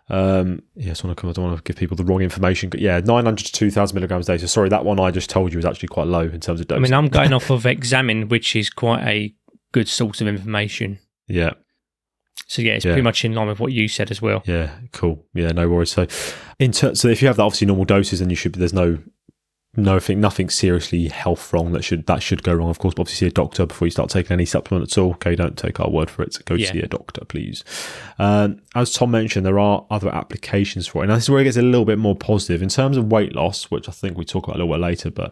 um, 0.10 0.64
yeah, 0.76 0.94
so 0.94 1.10
I 1.10 1.14
don't 1.14 1.38
want 1.38 1.58
to 1.58 1.64
give 1.64 1.76
people 1.78 1.96
the 1.98 2.04
wrong 2.04 2.22
information. 2.22 2.70
But 2.70 2.80
yeah, 2.80 3.00
900 3.00 3.46
to 3.46 3.52
2,000 3.52 3.94
milligrams 3.96 4.28
a 4.28 4.34
day. 4.34 4.38
So 4.40 4.48
sorry, 4.48 4.70
that 4.70 4.86
one 4.86 5.00
I 5.00 5.12
just 5.12 5.30
told 5.30 5.54
you 5.54 5.60
is 5.60 5.66
actually 5.66 5.90
quite 5.90 6.08
low 6.08 6.22
in 6.22 6.40
terms 6.40 6.60
of 6.62 6.68
dose. 6.68 6.78
I 6.78 6.80
mean, 6.80 6.94
I'm 6.94 7.08
going 7.10 7.34
off 7.34 7.50
of 7.50 7.66
Examine, 7.66 8.28
which 8.30 8.56
is 8.56 8.70
quite 8.70 9.04
a 9.06 9.34
good 9.72 9.88
source 9.88 10.20
of 10.22 10.28
information. 10.28 11.00
yeah. 11.28 11.52
So 12.46 12.62
yeah, 12.62 12.74
it's 12.74 12.86
Yeah. 12.86 12.92
pretty 12.92 13.04
much 13.04 13.26
in 13.26 13.34
line 13.34 13.48
with 13.48 13.60
what 13.60 13.72
you 13.74 13.88
said 13.88 14.12
as 14.12 14.22
well. 14.22 14.44
Yeah, 14.46 14.70
cool. 14.94 15.26
Yeah, 15.34 15.52
no 15.52 15.68
worries. 15.68 15.90
So, 15.92 16.08
in 16.60 16.72
ter- 16.72 16.96
so 16.96 17.08
if 17.08 17.22
you 17.22 17.28
have 17.28 17.38
that 17.38 17.44
obviously 17.44 17.68
normal 17.68 17.86
doses, 17.86 18.20
then 18.20 18.30
you 18.30 18.36
should. 18.36 18.54
There's 18.54 18.74
no 18.74 19.00
nothing 19.80 20.20
nothing 20.20 20.50
seriously 20.50 21.08
health 21.08 21.54
wrong 21.54 21.72
that 21.72 21.84
should 21.84 22.06
that 22.08 22.24
should 22.24 22.42
go 22.42 22.54
wrong. 22.54 22.70
Of 22.70 22.80
course, 22.80 22.94
but 22.96 23.02
obviously 23.02 23.28
see 23.28 23.30
a 23.30 23.34
doctor 23.34 23.66
before 23.66 23.86
you 23.86 23.92
start 23.92 24.10
taking 24.10 24.32
any 24.32 24.46
supplement 24.46 24.92
at 24.92 24.98
all. 24.98 25.12
Okay, 25.12 25.36
don't 25.36 25.58
take 25.58 25.80
our 25.80 25.90
word 25.90 26.10
for 26.10 26.24
it. 26.24 26.38
Go 26.46 26.56
Yeah. 26.56 26.72
see 26.72 26.80
a 26.80 26.88
doctor, 26.88 27.26
please. 27.26 27.64
Um, 28.18 28.62
as 28.76 28.94
Tom 28.94 29.12
mentioned, 29.12 29.46
there 29.46 29.60
are 29.60 29.86
other 29.92 30.10
applications 30.10 30.88
for 30.88 31.04
it. 31.04 31.08
Now, 31.08 31.16
this 31.16 31.26
is 31.26 31.30
where 31.30 31.42
it 31.42 31.46
gets 31.46 31.58
a 31.58 31.62
little 31.62 31.86
bit 31.86 32.00
more 32.00 32.16
positive 32.16 32.62
in 32.64 32.70
terms 32.70 32.98
of 32.98 33.12
weight 33.12 33.36
loss, 33.36 33.66
which 33.66 33.88
I 33.90 33.92
think 33.92 34.18
we 34.18 34.26
talk 34.26 34.46
about 34.48 34.56
a 34.56 34.60
little 34.64 34.74
bit 34.74 34.82
later, 34.82 35.12
but 35.12 35.32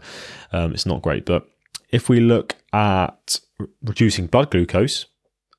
um, 0.52 0.74
it's 0.74 0.86
not 0.86 1.02
great. 1.02 1.26
But 1.26 1.48
if 1.92 2.08
we 2.10 2.20
look 2.20 2.56
at 2.74 3.40
reducing 3.82 4.28
blood 4.28 4.52
glucose. 4.52 5.06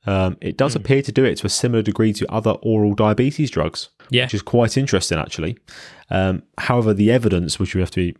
Um, 0.06 0.36
it 0.40 0.56
does 0.56 0.76
appear 0.76 1.02
to 1.02 1.12
do 1.12 1.24
it 1.24 1.36
to 1.38 1.46
a 1.46 1.50
similar 1.50 1.82
degree 1.82 2.12
to 2.14 2.32
other 2.32 2.52
oral 2.62 2.94
diabetes 2.94 3.50
drugs 3.50 3.88
Yeah. 4.10 4.24
which 4.24 4.34
is 4.34 4.42
quite 4.42 4.76
interesting 4.76 5.18
actually. 5.18 5.58
Um, 6.10 6.42
however, 6.58 6.94
the 6.94 7.10
evidence, 7.10 7.58
which 7.58 7.74
we 7.74 7.80
have 7.80 7.90
to 7.92 8.12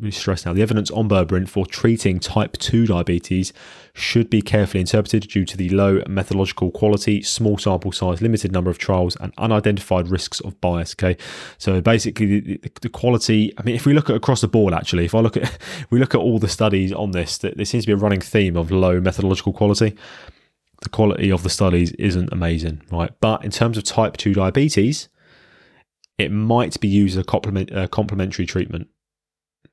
be 0.00 0.10
stressed 0.10 0.46
now, 0.46 0.52
the 0.52 0.62
evidence 0.62 0.90
on 0.90 1.08
berberine 1.08 1.48
for 1.48 1.64
treating 1.64 2.18
type 2.18 2.56
2 2.58 2.86
diabetes 2.86 3.52
should 3.94 4.28
be 4.28 4.42
carefully 4.42 4.80
interpreted 4.80 5.22
due 5.28 5.44
to 5.44 5.56
the 5.56 5.68
low 5.70 6.02
methodological 6.08 6.70
quality, 6.70 7.22
small 7.22 7.56
sample 7.56 7.92
size, 7.92 8.20
limited 8.20 8.52
number 8.52 8.70
of 8.70 8.78
trials, 8.78 9.16
and 9.20 9.32
unidentified 9.38 10.08
risks 10.08 10.40
of 10.40 10.60
bias. 10.60 10.94
Okay, 10.94 11.16
so 11.58 11.80
basically 11.80 12.40
the, 12.40 12.56
the, 12.58 12.70
the 12.82 12.88
quality. 12.88 13.52
I 13.58 13.62
mean, 13.62 13.74
if 13.76 13.86
we 13.86 13.94
look 13.94 14.10
at 14.10 14.16
across 14.16 14.40
the 14.40 14.48
board, 14.48 14.74
actually, 14.74 15.04
if 15.04 15.14
I 15.14 15.20
look 15.20 15.36
at 15.36 15.56
we 15.90 15.98
look 15.98 16.14
at 16.14 16.20
all 16.20 16.38
the 16.38 16.48
studies 16.48 16.92
on 16.92 17.12
this, 17.12 17.38
that 17.38 17.56
there 17.56 17.64
seems 17.64 17.84
to 17.84 17.88
be 17.88 17.92
a 17.92 17.96
running 17.96 18.20
theme 18.20 18.56
of 18.56 18.70
low 18.70 19.00
methodological 19.00 19.52
quality 19.52 19.96
the 20.82 20.88
quality 20.88 21.30
of 21.30 21.42
the 21.42 21.50
studies 21.50 21.92
isn't 21.92 22.32
amazing, 22.32 22.82
right? 22.90 23.10
But 23.20 23.44
in 23.44 23.50
terms 23.50 23.78
of 23.78 23.84
type 23.84 24.16
2 24.16 24.34
diabetes, 24.34 25.08
it 26.18 26.30
might 26.30 26.78
be 26.80 26.88
used 26.88 27.16
as 27.16 27.22
a 27.22 27.24
complement, 27.24 27.70
complementary 27.90 28.46
treatment. 28.46 28.88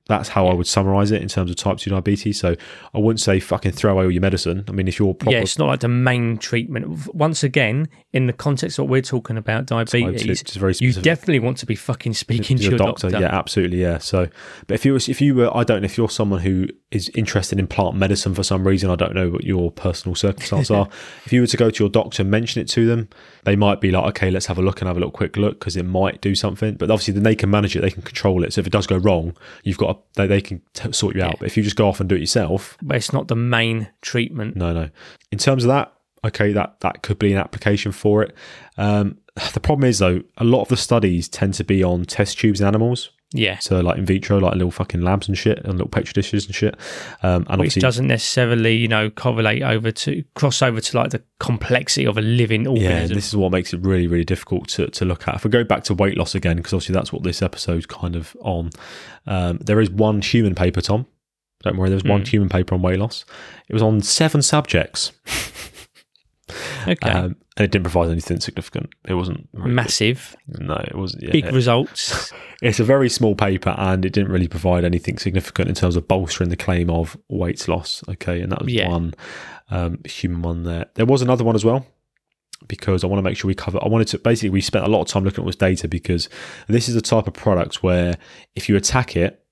That's 0.08 0.28
how 0.28 0.48
I 0.48 0.54
would 0.54 0.68
summarize 0.68 1.12
it 1.12 1.22
in 1.22 1.30
terms 1.30 1.50
of 1.50 1.56
type 1.56 1.78
2 1.78 1.90
diabetes. 1.90 2.38
So 2.38 2.56
I 2.94 3.00
wouldn't 3.00 3.22
say 3.22 3.40
fucking 3.40 3.72
throw 3.72 3.94
away 3.94 4.04
all 4.04 4.12
your 4.12 4.22
medicine. 4.22 4.66
I 4.68 4.74
mean, 4.74 4.90
if 4.90 5.00
you're 5.00 5.14
proper 5.14 5.34
Yeah, 5.34 5.42
it's 5.42 5.58
not 5.58 5.68
like 5.68 5.80
the 5.80 5.88
main 5.88 6.38
treatment. 6.38 7.14
Once 7.16 7.42
again, 7.42 7.88
in 8.12 8.28
the 8.28 8.34
context 8.34 8.78
of 8.78 8.84
what 8.84 8.92
we're 8.92 9.02
talking 9.02 9.38
about, 9.38 9.66
diabetes, 9.66 10.26
it's 10.26 10.44
just 10.44 10.58
very 10.58 10.74
you 10.80 10.92
definitely 10.92 11.40
want 11.40 11.58
to 11.60 11.66
be 11.66 11.76
fucking 11.76 12.14
speaking 12.14 12.58
to 12.58 12.64
your 12.64 12.78
doctor. 12.78 13.10
yeah, 13.10 13.30
absolutely, 13.32 13.82
yeah. 13.82 13.98
So, 13.98 14.28
but 14.68 14.76
if 14.76 14.86
you 14.86 14.92
was, 14.92 15.08
if 15.08 15.22
you 15.22 15.36
were, 15.36 15.56
I 15.56 15.64
don't 15.64 15.82
know, 15.82 15.86
if 15.86 15.98
you're 15.98 16.10
someone 16.10 16.42
who 16.42 16.68
is 16.92 17.10
interested 17.16 17.58
in 17.58 17.68
plant 17.68 17.96
medicine 17.96 18.36
for 18.36 18.44
some 18.44 18.68
reason, 18.68 18.90
I 18.90 18.96
don't 18.96 19.16
know 19.16 19.30
what 19.30 19.46
your 19.46 19.72
personal 19.72 20.16
circumstances 20.16 20.70
are. 20.72 20.90
If 21.26 21.32
you 21.32 21.42
were 21.42 21.48
to 21.48 21.58
go 21.58 21.70
to 21.70 21.84
your 21.84 21.90
doctor 21.90 22.24
and 22.24 22.30
mention 22.30 22.62
it 22.62 22.68
to 22.70 22.86
them, 22.86 23.08
they 23.46 23.56
might 23.56 23.80
be 23.80 23.90
like, 23.90 24.04
okay, 24.10 24.32
let's 24.32 24.48
have 24.48 24.58
a 24.58 24.62
look 24.62 24.82
and 24.82 24.88
have 24.88 24.98
a 24.98 25.00
little 25.00 25.12
quick 25.12 25.38
look 25.38 25.60
because 25.60 25.78
it 25.78 25.86
might 25.86 26.20
do 26.20 26.36
something. 26.36 26.76
But 26.76 26.92
obviously, 26.92 27.14
then 27.14 27.24
they 27.24 27.36
can 27.36 27.50
manage 27.50 27.76
it, 27.78 27.82
they 27.82 27.92
can 27.92 28.04
control 28.04 28.44
it. 28.44 28.52
So 28.54 28.60
if 28.60 28.68
it 28.68 28.74
does 28.74 28.86
go 28.86 28.98
wrong, 28.98 29.36
you've 29.64 29.78
got 29.78 29.93
they, 30.16 30.28
they 30.28 30.42
can 30.42 30.62
t- 30.74 30.92
sort 30.92 31.16
you 31.16 31.24
out. 31.24 31.38
But 31.40 31.48
if 31.48 31.58
you 31.58 31.64
just 31.64 31.76
go 31.76 31.88
off 31.88 32.00
and 32.00 32.08
do 32.10 32.16
it 32.16 32.20
yourself, 32.22 32.78
But 32.82 32.98
it's 32.98 33.14
not 33.14 33.28
the 33.28 33.36
main 33.36 33.90
treatment. 34.02 34.56
no, 34.56 34.74
no. 34.74 34.90
In 35.32 35.38
terms 35.38 35.64
of 35.64 35.70
that, 35.70 35.94
okay, 36.26 36.52
that 36.54 36.80
that 36.82 37.02
could 37.04 37.20
be 37.20 37.32
an 37.34 37.40
application 37.40 37.92
for 37.92 38.24
it. 38.24 38.36
Um, 38.78 39.18
the 39.54 39.60
problem 39.60 39.88
is 39.90 40.00
though, 40.00 40.22
a 40.38 40.44
lot 40.44 40.62
of 40.62 40.68
the 40.70 40.78
studies 40.78 41.28
tend 41.28 41.54
to 41.56 41.64
be 41.64 41.84
on 41.84 42.06
test 42.06 42.40
tubes 42.40 42.62
in 42.62 42.68
animals. 42.68 43.10
Yeah. 43.36 43.58
So 43.60 43.80
like 43.82 43.98
in 43.98 44.06
vitro, 44.06 44.38
like 44.38 44.54
little 44.54 44.70
fucking 44.72 45.02
labs 45.02 45.28
and 45.28 45.36
shit, 45.38 45.58
and 45.66 45.74
little 45.74 45.88
petri 45.88 46.14
dishes 46.14 46.46
and 46.46 46.54
shit. 46.54 46.76
Um, 47.24 47.46
and 47.50 47.60
Which 47.60 47.74
doesn't 47.76 48.08
necessarily, 48.08 48.76
you 48.76 48.88
know, 48.88 49.10
correlate 49.10 49.64
over 49.64 49.92
to 49.92 50.24
cross 50.36 50.62
over 50.62 50.80
to 50.80 50.98
like 50.98 51.10
the 51.10 51.24
complexity 51.40 52.06
of 52.06 52.18
a 52.18 52.22
living 52.22 52.68
organism. 52.68 52.92
yeah, 52.92 53.08
this 53.08 53.28
is 53.28 53.36
what 53.36 53.52
makes 53.52 53.74
it 53.74 53.82
really, 53.82 54.08
really 54.08 54.24
difficult 54.24 54.68
to, 54.70 54.88
to 54.88 55.04
look 55.06 55.28
at. 55.28 55.36
If 55.36 55.44
we 55.44 55.50
go 55.50 55.64
back 55.64 55.84
to 55.86 55.94
weight 55.94 56.16
loss 56.18 56.36
again, 56.36 56.58
because 56.58 56.74
obviously 56.74 56.94
that's 56.94 57.12
what 57.12 57.24
this 57.24 57.42
episode's 57.42 57.86
kind 57.88 58.16
of 58.16 58.38
on. 58.42 58.70
Um, 59.26 59.58
there 59.58 59.82
is 59.82 59.90
one 59.90 60.22
human 60.22 60.54
paper, 60.56 60.82
Tom. 60.82 61.08
Don't 61.64 61.78
worry, 61.78 61.90
there's 61.90 62.04
one 62.04 62.24
Mm. 62.24 62.28
human 62.28 62.50
paper 62.50 62.76
on 62.76 62.82
weight 62.82 63.00
loss. 63.00 63.24
It 63.70 63.74
was 63.74 63.82
on 63.82 64.02
seven 64.02 64.42
subjects, 64.42 65.14
okay. 66.88 67.10
um, 67.10 67.36
and 67.56 67.66
it 67.66 67.72
didn't 67.72 67.84
provide 67.84 68.10
anything 68.10 68.40
significant. 68.40 68.90
It 69.08 69.14
wasn't 69.14 69.48
really- 69.54 69.72
Massive, 69.72 70.36
No, 70.48 70.76
it 70.76 70.96
wasn't. 70.96 71.24
Yeah, 71.24 71.32
big 71.32 71.52
results. 71.54 72.32
It's 72.62 72.80
a 72.80 72.86
very 72.86 73.10
small 73.10 73.36
paper 73.36 73.76
and 73.78 74.06
it 74.06 74.14
didn't 74.14 74.32
really 74.32 74.48
provide 74.48 74.86
anything 74.86 75.18
significant 75.18 75.68
in 75.68 75.76
terms 75.76 75.98
of 75.98 76.08
bolstering 76.08 76.50
the 76.50 76.56
claim 76.56 76.90
of 76.90 77.18
weight 77.28 77.68
loss. 77.68 78.02
Okay, 78.08 78.40
and 78.40 78.54
that 78.54 78.62
was 78.64 78.74
Yeah. 78.74 78.88
one 78.88 79.14
um, 79.70 80.00
human 80.06 80.42
one 80.44 80.64
there. 80.64 80.86
There 80.94 81.06
was 81.06 81.22
another 81.22 81.44
one 81.44 81.56
as 81.56 81.66
well 81.66 81.86
because 82.70 83.04
I 83.04 83.08
want 83.08 83.18
to 83.18 83.22
make 83.22 83.36
sure 83.36 83.50
we 83.50 83.54
cover. 83.56 83.80
I 83.84 83.90
wanted 83.90 84.08
to 84.10 84.18
basically 84.20 84.50
we 84.52 84.62
spent 84.62 84.86
a 84.86 84.88
lot 84.88 85.02
of 85.02 85.08
time 85.10 85.26
looking 85.26 85.44
at 85.44 85.46
this 85.48 85.58
data 85.58 85.90
because 85.90 86.30
this 86.70 86.88
is 86.88 86.96
a 86.96 87.02
type 87.02 87.28
of 87.28 87.34
product 87.34 87.84
where 87.84 88.18
if 88.56 88.70
you 88.70 88.78
attack 88.78 89.18
it, 89.18 89.43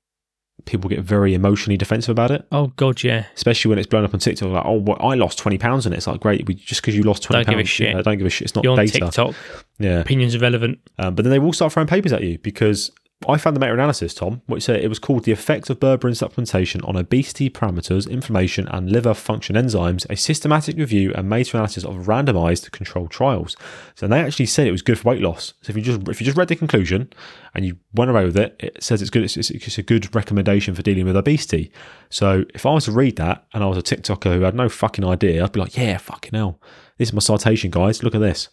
people 0.66 0.90
get 0.90 1.00
very 1.02 1.34
emotionally 1.34 1.78
defensive 1.78 2.10
about 2.12 2.32
it, 2.32 2.46
Oh 2.52 2.68
God, 2.76 3.04
yeah. 3.04 3.26
especially 3.36 3.70
when 3.70 3.78
it's 3.80 3.88
blown 3.88 4.04
up 4.04 4.14
on 4.14 4.20
TikTok. 4.20 4.50
Like, 4.52 4.66
oh, 4.66 4.78
well, 4.80 4.98
I 5.00 5.16
lost 5.16 5.38
twenty 5.38 5.58
pounds 5.58 5.86
on 5.86 5.94
it. 5.94 5.98
It's 5.98 6.08
like 6.08 6.20
great, 6.20 6.46
we, 6.48 6.54
just 6.56 6.82
because 6.82 6.96
you 6.96 7.04
lost 7.04 7.24
twenty 7.24 7.44
Don't 7.44 7.52
give 7.54 7.60
a 7.60 7.62
pounds, 7.64 7.70
shit. 7.70 7.96
yeah, 7.96 8.02
don't 8.02 8.18
give 8.18 8.28
a 8.28 8.30
shit. 8.30 8.46
It's 8.46 8.56
not 8.56 8.64
You're 8.64 8.74
on 8.74 8.80
data. 8.80 9.00
TikTok. 9.00 9.36
Yeah, 9.80 10.00
Opinions 10.00 10.36
irrelevant. 10.36 10.80
um, 11.00 11.16
but 11.16 11.24
then 11.24 11.32
they 11.32 11.40
will 11.40 11.54
start 11.54 11.74
throwing 11.74 11.88
papers 11.88 12.14
at 12.14 12.24
you 12.24 12.38
because 12.40 12.92
I 13.28 13.38
found 13.38 13.56
the 13.56 13.60
meta-analysis, 13.60 14.16
Tom, 14.16 14.42
which 14.48 14.64
said, 14.64 14.84
it 14.84 14.88
was 14.88 14.98
called 14.98 15.26
The 15.26 15.32
Effect 15.32 15.70
of 15.70 15.80
Berberine 15.80 16.18
Supplementation 16.18 16.88
on 16.88 16.96
Obesity 16.96 17.50
Parameters, 17.50 18.10
Inflammation 18.10 18.68
and 18.70 18.92
Liver 18.92 19.14
Function 19.14 19.56
Enzymes, 19.56 20.10
a 20.10 20.18
systematic 20.18 20.76
review 20.76 21.14
and 21.14 21.30
meta-analysis 21.30 21.84
of 21.84 22.08
randomized 22.08 22.72
controlled 22.72 23.12
trials. 23.12 23.56
So 23.96 24.08
they 24.08 24.20
actually 24.20 24.48
said 24.48 24.66
it 24.66 24.72
was 24.72 24.82
good 24.82 24.98
for 24.98 25.10
weight 25.10 25.22
loss. 25.22 25.54
So 25.62 25.70
if 25.70 25.78
you 25.78 25.84
just 25.84 26.08
if 26.08 26.20
you 26.20 26.26
just 26.26 26.38
read 26.38 26.48
the 26.48 26.56
conclusion 26.56 27.14
and 27.54 27.64
you 27.64 27.78
went 27.94 28.10
away 28.10 28.26
with 28.26 28.38
it, 28.38 28.56
it 28.60 28.84
says 28.84 29.02
it's 29.02 29.12
good. 29.12 29.24
It's, 29.24 29.38
it's, 29.38 29.52
it's 29.52 29.78
a 29.78 29.84
good 29.84 30.14
recommendation 30.16 30.74
for 30.74 30.82
dealing 30.82 31.06
with 31.06 31.16
obesity. 31.16 31.72
So 32.10 32.46
if 32.56 32.66
I 32.66 32.74
was 32.74 32.86
to 32.86 32.92
read 32.92 33.18
that 33.18 33.46
and 33.54 33.64
I 33.64 33.68
was 33.68 33.78
a 33.78 33.84
TikToker 33.84 34.34
who 34.34 34.42
had 34.42 34.56
no 34.56 34.68
fucking 34.68 35.06
idea, 35.06 35.44
I'd 35.44 35.52
be 35.52 35.60
like, 35.60 35.78
yeah, 35.78 35.98
fucking 35.98 36.34
hell. 36.34 36.60
This 36.98 37.10
is 37.10 37.14
my 37.14 37.20
citation, 37.20 37.70
guys. 37.72 38.04
Look 38.04 38.16
at 38.16 38.22
this. 38.22 38.50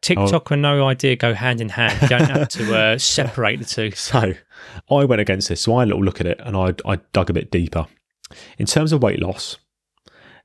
TikTok 0.00 0.50
and 0.50 0.62
no 0.62 0.86
idea 0.86 1.16
go 1.16 1.34
hand 1.34 1.60
in 1.60 1.68
hand. 1.68 2.00
You 2.02 2.08
don't 2.08 2.30
have 2.30 2.48
to 2.48 2.76
uh, 2.76 2.98
separate 2.98 3.58
the 3.58 3.64
two. 3.64 3.90
So 3.92 4.34
I 4.90 5.04
went 5.04 5.20
against 5.20 5.48
this. 5.48 5.62
So 5.62 5.76
I 5.76 5.80
had 5.80 5.88
a 5.88 5.90
little 5.90 6.04
look 6.04 6.20
at 6.20 6.26
it 6.26 6.40
and 6.44 6.56
I, 6.56 6.74
I 6.84 6.96
dug 7.12 7.30
a 7.30 7.32
bit 7.32 7.50
deeper. 7.50 7.86
In 8.58 8.66
terms 8.66 8.92
of 8.92 9.02
weight 9.02 9.20
loss, 9.20 9.56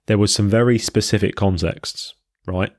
there 0.08 0.18
was 0.18 0.34
some 0.34 0.50
very 0.50 0.78
specific 0.78 1.36
contexts, 1.36 2.14
right? 2.46 2.74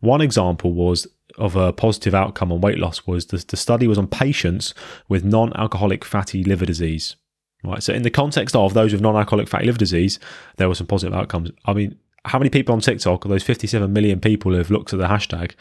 One 0.00 0.20
example 0.20 0.72
was 0.72 1.06
of 1.36 1.56
a 1.56 1.72
positive 1.72 2.14
outcome 2.14 2.50
on 2.52 2.60
weight 2.60 2.78
loss 2.78 3.06
was 3.06 3.26
the, 3.26 3.44
the 3.46 3.56
study 3.56 3.86
was 3.86 3.98
on 3.98 4.08
patients 4.08 4.74
with 5.08 5.24
non-alcoholic 5.24 6.04
fatty 6.04 6.42
liver 6.42 6.66
disease. 6.66 7.16
Right. 7.64 7.82
So 7.82 7.92
in 7.92 8.02
the 8.02 8.10
context 8.10 8.54
of 8.54 8.74
those 8.74 8.92
with 8.92 9.00
non-alcoholic 9.00 9.48
fatty 9.48 9.66
liver 9.66 9.78
disease, 9.78 10.20
there 10.56 10.68
were 10.68 10.76
some 10.76 10.86
positive 10.86 11.14
outcomes. 11.14 11.50
I 11.64 11.72
mean, 11.72 11.98
how 12.28 12.38
many 12.38 12.50
people 12.50 12.74
on 12.74 12.80
TikTok, 12.80 13.24
those 13.24 13.42
57 13.42 13.92
million 13.92 14.20
people 14.20 14.52
who 14.52 14.58
have 14.58 14.70
looked 14.70 14.92
at 14.92 14.98
the 14.98 15.06
hashtag, 15.06 15.52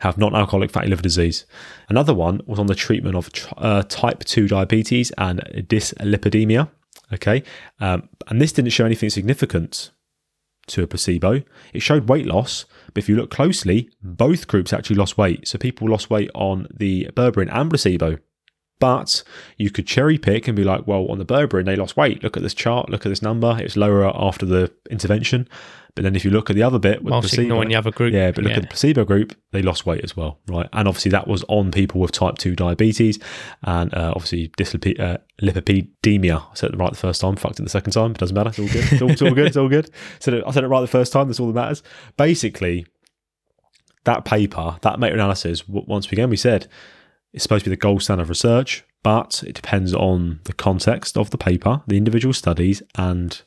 have 0.00 0.18
non-alcoholic 0.18 0.70
fatty 0.70 0.88
liver 0.88 1.02
disease? 1.02 1.46
Another 1.88 2.14
one 2.14 2.40
was 2.46 2.58
on 2.58 2.66
the 2.66 2.74
treatment 2.74 3.16
of 3.16 3.30
uh, 3.56 3.82
type 3.88 4.24
2 4.24 4.48
diabetes 4.48 5.10
and 5.18 5.40
dyslipidemia. 5.68 6.68
Okay. 7.12 7.42
Um, 7.80 8.08
and 8.28 8.40
this 8.40 8.52
didn't 8.52 8.72
show 8.72 8.84
anything 8.84 9.10
significant 9.10 9.90
to 10.68 10.82
a 10.82 10.86
placebo. 10.86 11.42
It 11.72 11.80
showed 11.80 12.08
weight 12.08 12.26
loss, 12.26 12.64
but 12.92 13.02
if 13.02 13.08
you 13.08 13.16
look 13.16 13.30
closely, 13.30 13.88
both 14.02 14.48
groups 14.48 14.72
actually 14.72 14.96
lost 14.96 15.16
weight. 15.16 15.46
So 15.46 15.58
people 15.58 15.88
lost 15.88 16.10
weight 16.10 16.30
on 16.34 16.66
the 16.74 17.08
berberine 17.14 17.52
and 17.52 17.70
placebo. 17.70 18.18
But 18.78 19.22
you 19.56 19.70
could 19.70 19.86
cherry 19.86 20.18
pick 20.18 20.46
and 20.48 20.56
be 20.56 20.64
like, 20.64 20.86
well, 20.86 21.06
on 21.06 21.18
the 21.18 21.24
berberine, 21.24 21.64
they 21.64 21.76
lost 21.76 21.96
weight. 21.96 22.22
Look 22.22 22.36
at 22.36 22.42
this 22.42 22.54
chart. 22.54 22.90
Look 22.90 23.06
at 23.06 23.08
this 23.08 23.22
number. 23.22 23.56
It 23.58 23.64
was 23.64 23.76
lower 23.76 24.04
after 24.06 24.44
the 24.44 24.70
intervention. 24.90 25.48
But 25.96 26.02
then 26.02 26.14
if 26.14 26.26
you 26.26 26.30
look 26.30 26.50
at 26.50 26.56
the 26.56 26.62
other 26.62 26.78
bit 26.78 27.02
with 27.02 27.10
Whilst 27.10 27.28
placebo, 27.28 27.42
ignoring 27.42 27.70
the 27.70 27.74
other 27.74 27.90
group. 27.90 28.12
yeah, 28.12 28.30
but 28.30 28.44
look 28.44 28.52
at 28.52 28.60
the 28.60 28.68
placebo 28.68 29.06
group, 29.06 29.34
they 29.52 29.62
lost 29.62 29.86
weight 29.86 30.04
as 30.04 30.14
well, 30.14 30.38
right? 30.46 30.68
And 30.74 30.86
obviously 30.86 31.10
that 31.12 31.26
was 31.26 31.42
on 31.48 31.72
people 31.72 32.02
with 32.02 32.12
type 32.12 32.36
2 32.36 32.54
diabetes 32.54 33.18
and 33.62 33.94
uh, 33.94 34.12
obviously 34.14 34.48
dyslipidemia. 34.58 36.34
Uh. 36.34 36.40
I 36.50 36.54
said 36.54 36.74
it 36.74 36.76
right 36.76 36.90
the 36.90 36.98
first 36.98 37.22
time, 37.22 37.36
fucked 37.36 37.60
it 37.60 37.62
the 37.62 37.70
second 37.70 37.94
time. 37.94 38.10
It 38.10 38.18
doesn't 38.18 38.34
matter. 38.34 38.50
It's 38.50 38.58
all 38.58 38.68
good. 38.68 38.92
It's 38.92 39.00
all, 39.00 39.10
it's 39.10 39.22
all 39.22 39.34
good. 39.34 39.46
It's 39.46 39.56
all 39.56 39.68
good. 39.70 39.90
Said 40.18 40.34
it, 40.34 40.44
I 40.46 40.50
said 40.50 40.64
it 40.64 40.68
right 40.68 40.82
the 40.82 40.86
first 40.86 41.14
time. 41.14 41.28
That's 41.28 41.40
all 41.40 41.46
that 41.46 41.54
matters. 41.54 41.82
Basically, 42.18 42.84
that 44.04 44.26
paper, 44.26 44.76
that 44.82 45.00
meta-analysis, 45.00 45.66
once 45.66 46.12
again, 46.12 46.28
we 46.28 46.36
said 46.36 46.68
it's 47.36 47.42
supposed 47.42 47.64
to 47.64 47.70
be 47.70 47.76
the 47.76 47.80
gold 47.80 48.02
standard 48.02 48.22
of 48.22 48.28
research, 48.30 48.82
but 49.02 49.44
it 49.46 49.54
depends 49.54 49.92
on 49.92 50.40
the 50.44 50.54
context 50.54 51.18
of 51.18 51.28
the 51.28 51.36
paper, 51.36 51.82
the 51.86 51.98
individual 51.98 52.32
studies, 52.32 52.82
and 52.96 53.42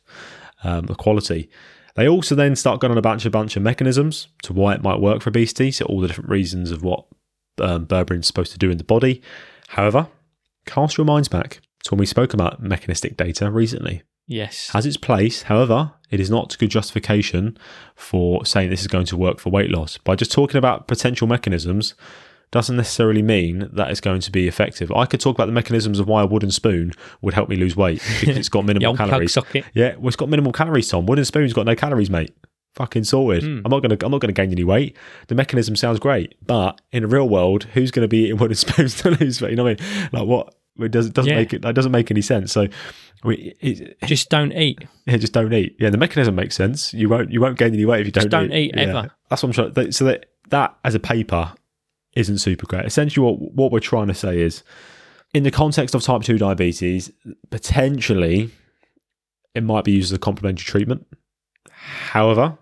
um, 0.63 0.85
the 0.85 0.93
quality. 0.93 1.49
They 1.95 2.07
also 2.07 2.35
then 2.35 2.55
start 2.55 2.79
going 2.79 2.91
on 2.91 2.99
a 2.99 3.01
bunch 3.01 3.25
of 3.25 3.31
bunch 3.31 3.57
of 3.57 3.63
mechanisms 3.63 4.27
to 4.43 4.53
why 4.53 4.75
it 4.75 4.83
might 4.83 5.01
work 5.01 5.23
for 5.23 5.29
obesity, 5.29 5.71
so 5.71 5.85
all 5.85 5.99
the 5.99 6.07
different 6.07 6.29
reasons 6.29 6.69
of 6.69 6.83
what 6.83 7.05
um, 7.59 7.87
berberine 7.87 8.19
is 8.19 8.27
supposed 8.27 8.51
to 8.51 8.59
do 8.59 8.69
in 8.69 8.77
the 8.77 8.83
body. 8.83 9.23
However, 9.69 10.07
cast 10.67 10.97
your 10.97 11.05
minds 11.05 11.27
back 11.27 11.59
to 11.85 11.91
when 11.91 11.99
we 11.99 12.05
spoke 12.05 12.35
about 12.35 12.61
mechanistic 12.61 13.17
data 13.17 13.49
recently. 13.49 14.03
Yes. 14.27 14.69
Has 14.69 14.85
its 14.85 14.97
place, 14.97 15.41
however, 15.41 15.93
it 16.11 16.19
is 16.19 16.29
not 16.29 16.55
good 16.59 16.69
justification 16.69 17.57
for 17.95 18.45
saying 18.45 18.69
this 18.69 18.81
is 18.81 18.87
going 18.87 19.07
to 19.07 19.17
work 19.17 19.39
for 19.39 19.49
weight 19.49 19.71
loss. 19.71 19.97
By 19.97 20.15
just 20.15 20.31
talking 20.31 20.57
about 20.57 20.87
potential 20.87 21.25
mechanisms 21.25 21.95
doesn't 22.51 22.75
necessarily 22.77 23.21
mean 23.21 23.69
that 23.73 23.91
it's 23.91 24.01
going 24.01 24.21
to 24.21 24.31
be 24.31 24.47
effective. 24.47 24.91
I 24.91 25.05
could 25.05 25.19
talk 25.19 25.35
about 25.35 25.45
the 25.45 25.51
mechanisms 25.51 25.99
of 25.99 26.07
why 26.07 26.23
a 26.23 26.25
wooden 26.25 26.51
spoon 26.51 26.93
would 27.21 27.33
help 27.35 27.47
me 27.49 27.55
lose 27.55 27.75
weight 27.75 28.01
because 28.19 28.37
it's 28.37 28.49
got 28.49 28.65
minimal 28.65 28.95
calories. 28.97 29.37
Yeah, 29.73 29.95
well, 29.97 30.07
it's 30.07 30.15
got 30.15 30.29
minimal 30.29 30.51
calories, 30.51 30.87
Tom. 30.87 31.05
Wooden 31.05 31.25
spoon's 31.25 31.53
got 31.53 31.65
no 31.65 31.75
calories, 31.75 32.09
mate. 32.09 32.33
Fucking 32.75 33.03
sorted. 33.03 33.43
Hmm. 33.43 33.61
I'm 33.65 33.69
not 33.71 33.81
gonna. 33.81 33.97
I'm 34.03 34.11
not 34.11 34.21
gonna 34.21 34.31
gain 34.33 34.51
any 34.51 34.63
weight. 34.63 34.95
The 35.27 35.35
mechanism 35.35 35.75
sounds 35.75 35.99
great, 35.99 36.35
but 36.45 36.79
in 36.91 37.01
the 37.03 37.07
real 37.09 37.27
world, 37.27 37.63
who's 37.73 37.91
gonna 37.91 38.07
be 38.07 38.25
eating 38.25 38.37
wooden 38.39 38.55
spoons 38.55 38.95
to 39.01 39.11
lose 39.11 39.41
weight? 39.41 39.51
You 39.51 39.55
know 39.57 39.63
what 39.63 39.81
I 39.81 39.83
mean? 39.83 40.09
Like 40.13 40.25
what? 40.27 40.55
It 40.79 40.91
doesn't 40.91 41.13
doesn't 41.13 41.31
Yeah. 41.31 41.39
make 41.39 41.53
it. 41.53 41.61
That 41.63 41.75
doesn't 41.75 41.91
make 41.91 42.09
any 42.09 42.21
sense. 42.21 42.53
So, 42.53 42.67
we 43.23 43.53
it, 43.59 43.97
Just 44.05 44.29
don't 44.29 44.53
eat. 44.53 44.87
yeah, 45.05 45.17
just 45.17 45.33
don't 45.33 45.51
eat. 45.51 45.75
Yeah, 45.79 45.89
the 45.89 45.97
mechanism 45.97 46.35
makes 46.35 46.55
sense. 46.55 46.93
You 46.93 47.09
won't 47.09 47.31
you 47.33 47.41
won't 47.41 47.57
gain 47.57 47.73
any 47.73 47.85
weight 47.85 48.01
if 48.01 48.05
you 48.05 48.11
don't. 48.13 48.21
Just 48.23 48.31
don't 48.31 48.53
eat 48.53 48.71
Yeah. 48.75 48.81
ever. 48.83 49.11
That's 49.29 49.43
what 49.43 49.57
I'm 49.57 49.73
trying. 49.73 49.91
So 49.91 50.05
that 50.05 50.27
that 50.49 50.77
as 50.85 50.95
a 50.95 50.99
paper 50.99 51.51
isn't 52.13 52.39
super 52.39 52.65
great. 52.65 52.85
Essentially, 52.85 53.25
what 53.25 53.53
what 53.53 53.71
we're 53.71 53.79
trying 53.79 54.07
to 54.07 54.13
say 54.13 54.41
is, 54.41 54.63
in 55.33 55.43
the 55.43 55.51
context 55.51 55.95
of 55.95 56.01
type 56.01 56.23
two 56.23 56.37
diabetes, 56.37 57.11
potentially 57.49 58.49
it 59.55 59.63
might 59.63 59.83
be 59.83 59.91
used 59.91 60.11
as 60.11 60.15
a 60.15 60.19
complementary 60.19 60.65
treatment. 60.65 61.05
However, 61.71 62.57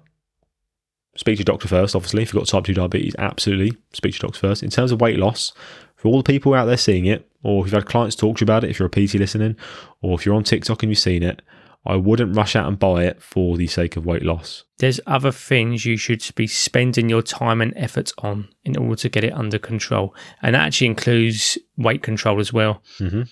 speak 1.15 1.37
to 1.37 1.39
your 1.39 1.45
doctor 1.45 1.67
first. 1.67 1.95
Obviously, 1.95 2.23
if 2.23 2.33
you've 2.33 2.41
got 2.41 2.47
type 2.47 2.65
two 2.65 2.73
diabetes, 2.73 3.15
absolutely 3.17 3.77
speak 3.93 4.13
to 4.13 4.17
your 4.17 4.29
doctor 4.29 4.39
first. 4.39 4.63
In 4.63 4.69
terms 4.69 4.91
of 4.91 5.01
weight 5.01 5.17
loss, 5.17 5.53
for 5.95 6.09
all 6.09 6.17
the 6.17 6.23
people 6.23 6.53
out 6.53 6.65
there 6.65 6.77
seeing 6.77 7.05
it, 7.05 7.29
or 7.43 7.61
if 7.61 7.67
you've 7.67 7.73
had 7.73 7.85
clients 7.85 8.15
talk 8.15 8.37
to 8.37 8.41
you 8.41 8.45
about 8.45 8.63
it, 8.63 8.69
if 8.69 8.79
you're 8.79 8.87
a 8.87 8.89
PT 8.89 9.15
listening, 9.15 9.55
or 10.01 10.15
if 10.15 10.25
you're 10.25 10.35
on 10.35 10.43
TikTok 10.43 10.83
and 10.83 10.91
you've 10.91 10.99
seen 10.99 11.23
it, 11.23 11.41
I 11.85 11.95
wouldn't 11.95 12.35
rush 12.35 12.55
out 12.55 12.67
and 12.67 12.77
buy 12.77 13.05
it 13.05 13.21
for 13.21 13.57
the 13.57 13.67
sake 13.67 13.95
of 13.95 14.05
weight 14.05 14.23
loss. 14.23 14.65
There's 14.79 14.99
other 15.07 15.31
things 15.31 15.85
you 15.85 15.95
should 15.97 16.23
be 16.35 16.47
spending 16.47 17.09
your 17.09 17.21
time 17.21 17.61
and 17.61 17.73
effort 17.77 18.11
on 18.17 18.49
in 18.65 18.77
order 18.77 18.95
to 18.97 19.09
get 19.09 19.23
it 19.23 19.33
under 19.33 19.57
control. 19.57 20.13
And 20.41 20.53
that 20.53 20.67
actually 20.67 20.87
includes 20.87 21.57
weight 21.77 22.03
control 22.03 22.39
as 22.39 22.51
well. 22.51 22.83
hmm 22.97 23.23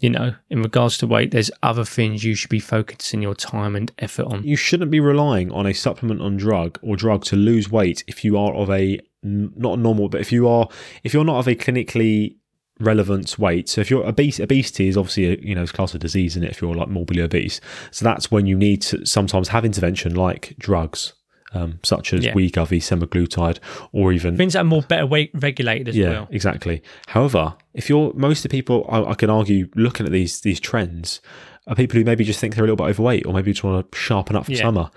You 0.00 0.10
know, 0.10 0.34
in 0.50 0.62
regards 0.62 0.98
to 0.98 1.06
weight, 1.06 1.30
there's 1.30 1.50
other 1.62 1.84
things 1.84 2.24
you 2.24 2.34
should 2.34 2.50
be 2.50 2.60
focusing 2.60 3.22
your 3.22 3.34
time 3.34 3.74
and 3.76 3.90
effort 3.98 4.26
on. 4.26 4.44
You 4.44 4.56
shouldn't 4.56 4.90
be 4.90 5.00
relying 5.00 5.50
on 5.52 5.66
a 5.66 5.72
supplement 5.72 6.20
on 6.20 6.36
drug 6.36 6.78
or 6.82 6.96
drug 6.96 7.24
to 7.26 7.36
lose 7.36 7.70
weight 7.70 8.04
if 8.06 8.24
you 8.24 8.36
are 8.36 8.52
of 8.54 8.68
a 8.68 9.00
not 9.22 9.78
normal, 9.78 10.08
but 10.08 10.20
if 10.20 10.32
you 10.32 10.48
are 10.48 10.68
if 11.04 11.14
you're 11.14 11.24
not 11.24 11.38
of 11.38 11.48
a 11.48 11.54
clinically 11.54 12.36
relevant 12.80 13.38
weight. 13.38 13.68
So 13.68 13.80
if 13.80 13.90
you're 13.90 14.06
obese, 14.06 14.40
obesity 14.40 14.88
is 14.88 14.96
obviously 14.96 15.26
a 15.26 15.38
you 15.40 15.54
know 15.54 15.62
it's 15.62 15.72
class 15.72 15.94
of 15.94 16.00
disease 16.00 16.36
in 16.36 16.42
it. 16.44 16.50
If 16.50 16.60
you're 16.62 16.74
like 16.74 16.88
morbidly 16.88 17.22
obese, 17.22 17.60
so 17.90 18.04
that's 18.04 18.30
when 18.30 18.46
you 18.46 18.56
need 18.56 18.82
to 18.82 19.04
sometimes 19.06 19.48
have 19.48 19.64
intervention 19.64 20.14
like 20.14 20.54
drugs, 20.58 21.12
um, 21.54 21.78
such 21.82 22.12
as 22.12 22.24
Yeah. 22.24 22.32
Wegovy, 22.34 22.78
semaglutide, 22.80 23.58
or 23.92 24.12
even 24.12 24.36
Things 24.36 24.54
that 24.54 24.60
are 24.60 24.64
more 24.64 24.82
better 24.82 25.06
weight 25.06 25.30
regulated 25.34 25.88
as 25.88 25.96
yeah, 25.96 26.10
well. 26.10 26.28
exactly. 26.30 26.82
However, 27.08 27.54
if 27.74 27.88
you're 27.88 28.12
most 28.14 28.44
of 28.44 28.50
the 28.50 28.56
people, 28.56 28.86
I, 28.88 29.02
I 29.04 29.14
can 29.14 29.30
argue, 29.30 29.68
looking 29.74 30.06
at 30.06 30.12
these 30.12 30.40
these 30.40 30.60
trends, 30.60 31.20
are 31.68 31.74
people 31.76 31.98
who 31.98 32.04
maybe 32.04 32.24
just 32.24 32.40
think 32.40 32.54
they're 32.54 32.64
a 32.64 32.66
little 32.66 32.84
bit 32.84 32.90
overweight, 32.90 33.26
or 33.26 33.32
maybe 33.34 33.52
just 33.52 33.62
want 33.64 33.90
to 33.92 33.98
sharpen 33.98 34.34
up 34.34 34.46
for 34.46 34.52
Yeah. 34.52 34.62
summer. 34.62 34.90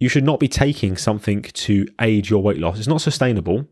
You 0.00 0.08
should 0.08 0.24
not 0.24 0.40
be 0.40 0.48
taking 0.48 0.96
something 0.96 1.42
to 1.42 1.86
aid 2.00 2.28
your 2.28 2.42
weight 2.42 2.58
loss. 2.58 2.78
It's 2.78 2.88
not 2.88 3.00
sustainable. 3.00 3.68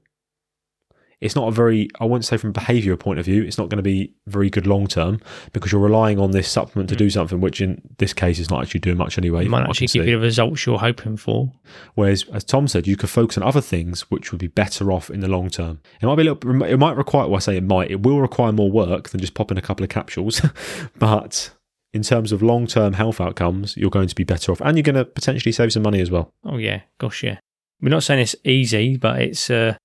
It's 1.22 1.36
not 1.36 1.48
a 1.48 1.50
very, 1.50 1.88
I 2.00 2.04
wouldn't 2.04 2.24
say 2.24 2.36
from 2.36 2.50
a 2.50 2.52
behavioural 2.52 2.98
point 2.98 3.18
of 3.18 3.24
view, 3.24 3.42
it's 3.44 3.56
not 3.56 3.68
going 3.68 3.76
to 3.76 3.82
be 3.82 4.12
very 4.26 4.50
good 4.50 4.66
long 4.66 4.86
term 4.86 5.20
because 5.52 5.72
you're 5.72 5.80
relying 5.80 6.18
on 6.18 6.32
this 6.32 6.48
supplement 6.48 6.88
to 6.90 6.96
do 6.96 7.08
something, 7.10 7.40
which 7.40 7.60
in 7.60 7.80
this 7.98 8.12
case 8.12 8.38
is 8.38 8.50
not 8.50 8.62
actually 8.62 8.80
doing 8.80 8.96
much 8.96 9.18
anyway. 9.18 9.44
It 9.44 9.48
might 9.48 9.68
actually 9.68 9.86
give 9.86 10.06
you 10.06 10.18
the 10.18 10.26
results 10.26 10.66
you're 10.66 10.78
hoping 10.78 11.16
for. 11.16 11.52
Whereas, 11.94 12.24
as 12.32 12.44
Tom 12.44 12.66
said, 12.68 12.86
you 12.86 12.96
could 12.96 13.10
focus 13.10 13.38
on 13.38 13.44
other 13.44 13.60
things 13.60 14.02
which 14.10 14.32
would 14.32 14.40
be 14.40 14.48
better 14.48 14.90
off 14.90 15.10
in 15.10 15.20
the 15.20 15.28
long 15.28 15.48
term. 15.48 15.80
It 16.00 16.06
might 16.06 16.16
be 16.16 16.26
a 16.26 16.32
little. 16.32 16.62
It 16.64 16.78
might 16.78 16.96
require. 16.96 17.28
Well, 17.28 17.36
I 17.36 17.40
say 17.40 17.56
it 17.56 17.64
might. 17.64 17.90
It 17.90 18.02
will 18.02 18.20
require 18.20 18.52
more 18.52 18.70
work 18.70 19.10
than 19.10 19.20
just 19.20 19.34
popping 19.34 19.58
a 19.58 19.62
couple 19.62 19.84
of 19.84 19.90
capsules. 19.90 20.42
but 20.98 21.50
in 21.92 22.02
terms 22.02 22.32
of 22.32 22.42
long 22.42 22.66
term 22.66 22.94
health 22.94 23.20
outcomes, 23.20 23.76
you're 23.76 23.90
going 23.90 24.08
to 24.08 24.14
be 24.14 24.24
better 24.24 24.50
off, 24.52 24.60
and 24.60 24.76
you're 24.76 24.82
going 24.82 24.96
to 24.96 25.04
potentially 25.04 25.52
save 25.52 25.72
some 25.72 25.82
money 25.82 26.00
as 26.00 26.10
well. 26.10 26.32
Oh 26.44 26.56
yeah, 26.56 26.82
gosh 26.98 27.22
yeah. 27.22 27.38
We're 27.80 27.90
not 27.90 28.02
saying 28.04 28.20
it's 28.20 28.36
easy, 28.44 28.96
but 28.96 29.20
it's 29.20 29.50
uh, 29.50 29.76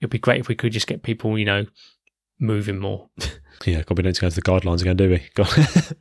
it'd 0.00 0.10
be 0.10 0.18
great 0.18 0.40
if 0.40 0.48
we 0.48 0.54
could 0.54 0.72
just 0.72 0.86
get 0.86 1.02
people, 1.02 1.38
you 1.38 1.44
know, 1.44 1.66
moving 2.38 2.78
more. 2.78 3.08
Yeah, 3.64 3.82
God, 3.82 3.96
we 3.96 4.02
don't 4.02 4.12
to 4.14 4.20
go 4.20 4.28
to 4.28 4.34
the 4.34 4.42
guidelines 4.42 4.80
again, 4.82 4.96
do 4.96 5.08
we? 5.08 5.22
God. 5.34 5.48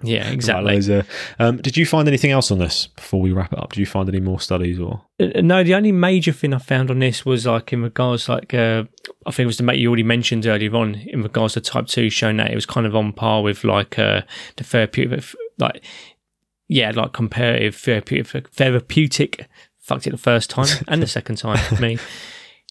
Yeah, 0.01 0.27
exactly. 0.32 0.75
of- 0.75 1.08
um, 1.39 1.58
did 1.58 1.77
you 1.77 1.86
find 1.86 2.08
anything 2.08 2.32
else 2.32 2.49
on 2.49 2.58
this 2.58 2.88
before 2.88 3.21
we 3.21 3.32
wrap 3.32 3.53
it 3.53 3.60
up? 3.60 3.71
Did 3.73 3.79
you 3.79 3.86
find 3.86 4.10
any 4.10 4.19
more 4.19 4.39
studies 4.39 4.79
or? 4.79 5.03
Uh, 5.19 5.39
No, 5.41 5.63
the 5.63 5.75
only 5.75 5.91
major 5.91 6.32
thing 6.34 6.53
I 6.53 6.58
found 6.58 6.89
on 6.89 6.97
this 6.99 7.25
was 7.25 7.45
like 7.45 7.71
in 7.71 7.84
regards, 7.84 8.27
like 8.27 8.56
uh, 8.56 8.86
I 9.27 9.32
think 9.32 9.43
it 9.43 9.45
was 9.45 9.58
the 9.58 9.63
mate 9.63 9.79
you 9.79 9.88
already 9.88 10.03
mentioned 10.03 10.47
earlier 10.47 10.75
on 10.75 10.95
in 10.95 11.21
regards 11.21 11.53
to 11.53 11.62
type 11.62 11.86
two, 11.86 12.10
showing 12.10 12.38
that 12.38 12.49
it 12.51 12.56
was 12.56 12.65
kind 12.65 12.88
of 12.88 12.95
on 12.95 13.13
par 13.13 13.43
with 13.43 13.63
like 13.63 13.99
uh, 13.99 14.23
the 14.58 14.63
therapeutic, 14.63 15.23
like 15.60 15.86
yeah, 16.67 16.89
like 16.89 17.13
comparative 17.13 17.75
therapeutic, 17.75 18.49
therapeutic 18.49 19.47
fucked 19.79 20.08
it 20.08 20.10
the 20.12 20.17
first 20.17 20.49
time 20.49 20.84
and 20.88 21.03
the 21.03 21.08
second 21.08 21.36
time 21.38 21.60
for 21.60 21.79
me. 21.82 21.99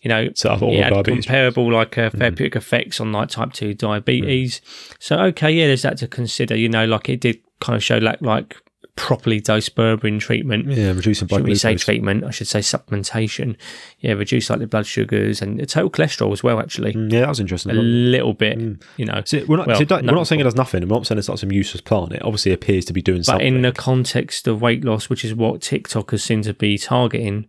You 0.02 0.08
know, 0.08 0.28
So 0.34 0.50
I've 0.50 0.62
all 0.62 0.74
it 0.74 0.82
had 0.82 0.92
diabetes. 0.92 1.24
comparable 1.26 1.72
like 1.72 1.96
uh, 1.96 2.10
therapeutic 2.10 2.56
effects 2.56 3.00
on 3.00 3.12
like 3.12 3.28
type 3.30 3.52
two 3.52 3.72
diabetes. 3.74 4.60
So 4.98 5.16
okay, 5.20 5.50
yeah, 5.52 5.66
there's 5.68 5.82
that 5.82 5.98
to 5.98 6.08
consider. 6.08 6.56
You 6.56 6.68
know, 6.68 6.84
like 6.84 7.08
it 7.08 7.20
did 7.20 7.38
kind 7.60 7.76
of 7.76 7.82
show 7.84 7.98
like 7.98 8.20
like 8.20 8.56
properly 8.94 9.40
dosed 9.40 9.74
berberine 9.74 10.20
treatment. 10.20 10.66
yeah, 10.68 10.90
reducing 10.92 11.26
blood 11.26 11.42
we 11.44 11.54
say 11.54 11.76
treatment? 11.76 12.24
I 12.24 12.30
should 12.30 12.46
say 12.48 12.58
supplementation. 12.58 13.56
Yeah, 14.00 14.12
reduce 14.12 14.50
like 14.50 14.58
the 14.58 14.66
blood 14.66 14.84
sugars 14.86 15.40
and 15.40 15.58
the 15.58 15.64
total 15.66 15.88
cholesterol 15.88 16.32
as 16.32 16.42
well. 16.42 16.60
Actually, 16.60 16.92
Mm, 16.92 17.10
Yeah, 17.10 17.20
that 17.20 17.28
was 17.30 17.40
interesting. 17.40 17.70
a 17.70 17.74
little 17.74 18.34
bit. 18.34 18.58
You 18.98 19.06
know, 19.06 19.22
So 19.24 19.44
we're 19.46 19.56
not, 19.56 19.66
Well, 19.68 19.76
so 19.76 19.86
we're 19.88 20.02
not 20.02 20.26
saying 20.26 20.40
it 20.40 20.44
does 20.44 20.56
nothing. 20.56 20.82
We're 20.86 20.96
not 20.96 21.06
saying 21.06 21.18
it's 21.20 21.28
not 21.28 21.38
some 21.38 21.52
useless 21.52 21.80
plant. 21.80 22.12
It 22.12 22.22
obviously 22.22 22.52
appears 22.52 22.84
to 22.86 22.92
be 22.92 23.00
doing 23.00 23.22
something. 23.22 23.38
But 23.38 23.44
something. 23.44 23.56
in 23.56 23.62
the 23.62 23.72
context 23.72 24.46
of 24.46 24.60
weight 24.60 24.84
loss, 24.84 25.08
which 25.08 25.24
is 25.24 25.34
what 25.34 25.60
TikTokers 25.60 26.20
seem 26.20 26.42
to 26.42 26.52
be 26.52 26.76
targeting, 26.76 27.46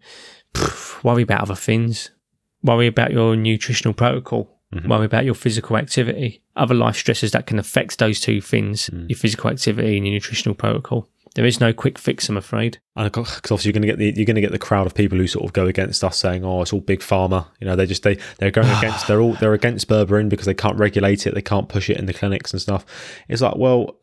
pff, 0.54 1.04
worry 1.04 1.24
about 1.24 1.42
other 1.42 1.56
things. 1.56 2.12
Worry 2.64 2.88
about 2.88 3.12
your 3.12 3.36
nutritional 3.36 3.94
protocol. 3.94 4.50
Mm-hmm. 4.74 4.90
Worry 4.90 5.06
about 5.06 5.26
your 5.26 5.36
physical 5.36 5.78
activity. 5.78 6.42
Other 6.56 6.74
life 6.74 6.96
stresses 6.96 7.32
that 7.32 7.46
can 7.46 7.60
affect 7.60 8.00
those 8.00 8.20
two 8.20 8.42
things 8.42 8.90
Mm. 8.90 9.10
your 9.10 9.18
physical 9.18 9.50
activity 9.50 9.98
and 9.98 10.06
your 10.08 10.14
nutritional 10.14 10.56
protocol. 10.56 11.08
There 11.36 11.46
is 11.46 11.60
no 11.60 11.74
quick 11.74 11.98
fix, 11.98 12.30
I'm 12.30 12.38
afraid. 12.38 12.78
because 12.96 13.52
obviously 13.52 13.70
you're 13.70 13.74
going 13.74 13.82
to 13.82 13.88
get 13.88 13.98
the 13.98 14.14
you're 14.16 14.26
going 14.26 14.36
to 14.36 14.42
get 14.42 14.52
the 14.52 14.60
crowd 14.60 14.86
of 14.86 14.94
people 14.94 15.18
who 15.18 15.26
sort 15.26 15.46
of 15.46 15.54
go 15.54 15.66
against 15.66 16.04
us 16.04 16.18
saying, 16.18 16.46
"Oh, 16.46 16.62
it's 16.62 16.72
all 16.72 16.80
big 16.80 17.00
pharma." 17.00 17.48
You 17.60 17.66
know, 17.66 17.76
they 17.76 17.88
just 17.88 18.04
they 18.04 18.18
they're 18.38 18.52
going 18.52 18.70
against 18.78 19.08
they're 19.08 19.20
all 19.20 19.34
they're 19.34 19.54
against 19.56 19.88
berberine 19.88 20.30
because 20.30 20.46
they 20.46 20.54
can't 20.54 20.78
regulate 20.78 21.26
it, 21.26 21.34
they 21.34 21.42
can't 21.42 21.70
push 21.70 21.90
it 21.90 21.98
in 21.98 22.06
the 22.06 22.14
clinics 22.14 22.52
and 22.54 22.62
stuff. 22.62 22.86
It's 23.28 23.42
like, 23.42 23.56
well, 23.56 23.96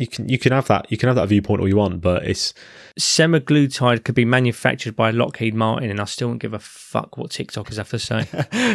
you 0.00 0.06
can 0.06 0.28
you 0.28 0.38
can 0.38 0.52
have 0.52 0.66
that 0.68 0.90
you 0.90 0.96
can 0.96 1.08
have 1.08 1.16
that 1.16 1.28
viewpoint 1.28 1.60
all 1.60 1.68
you 1.68 1.76
want, 1.76 2.00
but 2.00 2.24
it's 2.24 2.54
Semaglutide 2.98 4.02
could 4.02 4.14
be 4.14 4.24
manufactured 4.24 4.96
by 4.96 5.10
Lockheed 5.10 5.54
Martin, 5.54 5.90
and 5.90 6.00
I 6.00 6.04
still 6.04 6.28
don't 6.28 6.38
give 6.38 6.54
a 6.54 6.58
fuck 6.58 7.18
what 7.18 7.30
TikTokers 7.30 7.76
have 7.76 7.90
to 7.90 7.98
say. 7.98 8.26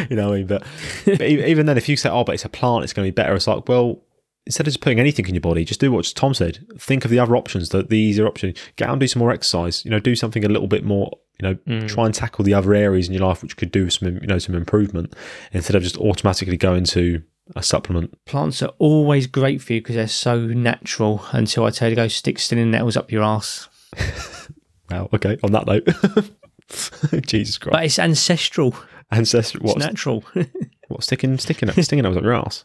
you 0.08 0.16
know, 0.16 0.28
what 0.28 0.34
I 0.34 0.38
mean, 0.38 0.46
but, 0.46 0.64
but 1.04 1.22
even 1.22 1.66
then, 1.66 1.76
if 1.76 1.88
you 1.88 1.96
say, 1.96 2.08
"Oh, 2.08 2.22
but 2.22 2.36
it's 2.36 2.44
a 2.44 2.48
plant, 2.48 2.84
it's 2.84 2.92
going 2.92 3.04
to 3.04 3.12
be 3.12 3.14
better," 3.14 3.34
it's 3.34 3.46
like, 3.46 3.68
well. 3.68 4.02
Instead 4.48 4.68
of 4.68 4.72
just 4.74 4.80
putting 4.80 5.00
anything 5.00 5.26
in 5.26 5.34
your 5.34 5.40
body, 5.40 5.64
just 5.64 5.80
do 5.80 5.90
what 5.90 6.04
Tom 6.14 6.32
said. 6.32 6.64
Think 6.78 7.04
of 7.04 7.10
the 7.10 7.18
other 7.18 7.34
options, 7.34 7.70
the, 7.70 7.82
the 7.82 7.98
easier 7.98 8.28
option. 8.28 8.54
Get 8.76 8.86
out 8.86 8.92
and 8.92 9.00
do 9.00 9.08
some 9.08 9.18
more 9.18 9.32
exercise. 9.32 9.84
You 9.84 9.90
know, 9.90 9.98
do 9.98 10.14
something 10.14 10.44
a 10.44 10.48
little 10.48 10.68
bit 10.68 10.84
more. 10.84 11.10
You 11.40 11.48
know, 11.48 11.54
mm. 11.66 11.88
try 11.88 12.06
and 12.06 12.14
tackle 12.14 12.44
the 12.44 12.54
other 12.54 12.72
areas 12.72 13.08
in 13.08 13.12
your 13.12 13.26
life 13.26 13.42
which 13.42 13.56
could 13.56 13.72
do 13.72 13.90
some, 13.90 14.06
you 14.06 14.28
know, 14.28 14.38
some 14.38 14.54
improvement 14.54 15.16
instead 15.50 15.74
of 15.74 15.82
just 15.82 15.96
automatically 15.96 16.56
going 16.56 16.84
to 16.84 17.24
a 17.54 17.62
supplement. 17.62 18.24
Plants 18.24 18.60
are 18.62 18.72
always 18.78 19.26
great 19.26 19.62
for 19.62 19.74
you 19.74 19.80
because 19.80 19.94
they're 19.94 20.08
so 20.08 20.40
natural 20.46 21.24
until 21.32 21.64
I 21.64 21.70
tell 21.70 21.88
you 21.88 21.94
to 21.94 22.02
go 22.02 22.08
stick 22.08 22.38
stinging 22.38 22.70
nettles 22.72 22.96
up 22.96 23.12
your 23.12 23.22
ass. 23.22 23.68
Wow. 24.88 25.08
Okay. 25.12 25.36
On 25.42 25.50
that 25.50 25.66
note, 25.66 25.84
Jesus 27.26 27.58
Christ. 27.58 27.72
But 27.72 27.84
it's 27.84 27.98
ancestral. 27.98 28.72
Ancestral. 29.10 29.64
It's 29.64 29.74
What? 29.74 29.78
natural. 29.84 30.24
What? 30.88 31.02
Sticking, 31.02 31.36
sticking, 31.38 31.68
stinging 31.82 32.04
nose 32.04 32.16
up 32.16 32.22
your 32.22 32.34
ass. 32.34 32.64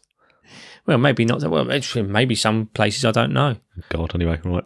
well, 0.85 0.99
maybe 0.99 1.25
not. 1.25 1.41
Well, 1.41 1.71
actually, 1.71 2.03
maybe 2.03 2.35
some 2.35 2.67
places 2.67 3.03
I 3.05 3.11
don't 3.11 3.33
know. 3.33 3.55
God. 3.89 4.13
Anyway, 4.13 4.39
right. 4.45 4.63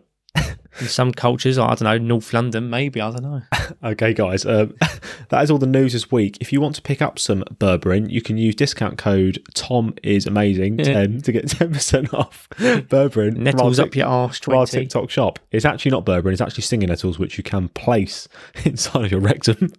In 0.81 0.87
some 0.87 1.11
cultures, 1.13 1.57
I 1.57 1.67
don't 1.69 1.83
know, 1.83 1.97
North 1.97 2.33
London, 2.33 2.69
maybe 2.69 2.99
I 3.01 3.11
don't 3.11 3.23
know. 3.23 3.41
Okay, 3.83 4.13
guys, 4.13 4.45
um, 4.45 4.75
that 5.29 5.43
is 5.43 5.49
all 5.49 5.57
the 5.57 5.65
news 5.65 5.93
this 5.93 6.11
week. 6.11 6.37
If 6.39 6.53
you 6.53 6.61
want 6.61 6.75
to 6.75 6.81
pick 6.83 7.01
up 7.01 7.17
some 7.17 7.43
berberine, 7.43 8.09
you 8.11 8.21
can 8.21 8.37
use 8.37 8.53
discount 8.55 8.97
code 8.97 9.43
Tom 9.55 9.93
is 10.03 10.27
amazing 10.27 10.77
ten 10.77 11.21
to 11.21 11.31
get 11.31 11.47
ten 11.49 11.71
percent 11.73 12.13
off 12.13 12.47
berberine. 12.57 13.33
from 13.33 13.37
our 13.37 13.43
Nettles 13.43 13.79
up 13.79 13.95
your 13.95 14.07
arse, 14.07 14.39
from 14.39 14.55
our. 14.55 14.65
TikTok 14.67 15.09
shop. 15.09 15.39
It's 15.51 15.65
actually 15.65 15.91
not 15.91 16.05
berberine; 16.05 16.33
it's 16.33 16.41
actually 16.41 16.63
stinging 16.63 16.89
nettles, 16.89 17.17
which 17.17 17.37
you 17.37 17.43
can 17.43 17.69
place 17.69 18.27
inside 18.65 19.05
of 19.05 19.11
your 19.11 19.21
rectum 19.21 19.69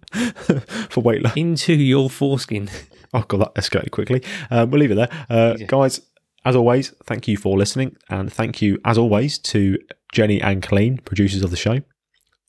for 0.89 1.01
weight 1.01 1.23
loss. 1.23 1.35
Into 1.37 1.73
your 1.73 2.09
foreskin. 2.09 2.69
Oh 3.13 3.23
god, 3.27 3.41
that 3.41 3.55
escalated 3.55 3.91
quickly. 3.91 4.23
Um, 4.51 4.69
we'll 4.69 4.81
leave 4.81 4.91
it 4.91 4.95
there, 4.95 5.09
uh, 5.29 5.53
guys. 5.67 6.01
As 6.47 6.55
always, 6.55 6.93
thank 7.03 7.27
you 7.27 7.35
for 7.35 7.57
listening, 7.57 7.97
and 8.09 8.31
thank 8.31 8.61
you, 8.61 8.79
as 8.85 8.97
always, 8.97 9.37
to 9.39 9.77
Jenny 10.13 10.41
and 10.41 10.63
Colleen, 10.63 10.97
producers 10.99 11.43
of 11.43 11.51
the 11.51 11.57
show. 11.57 11.81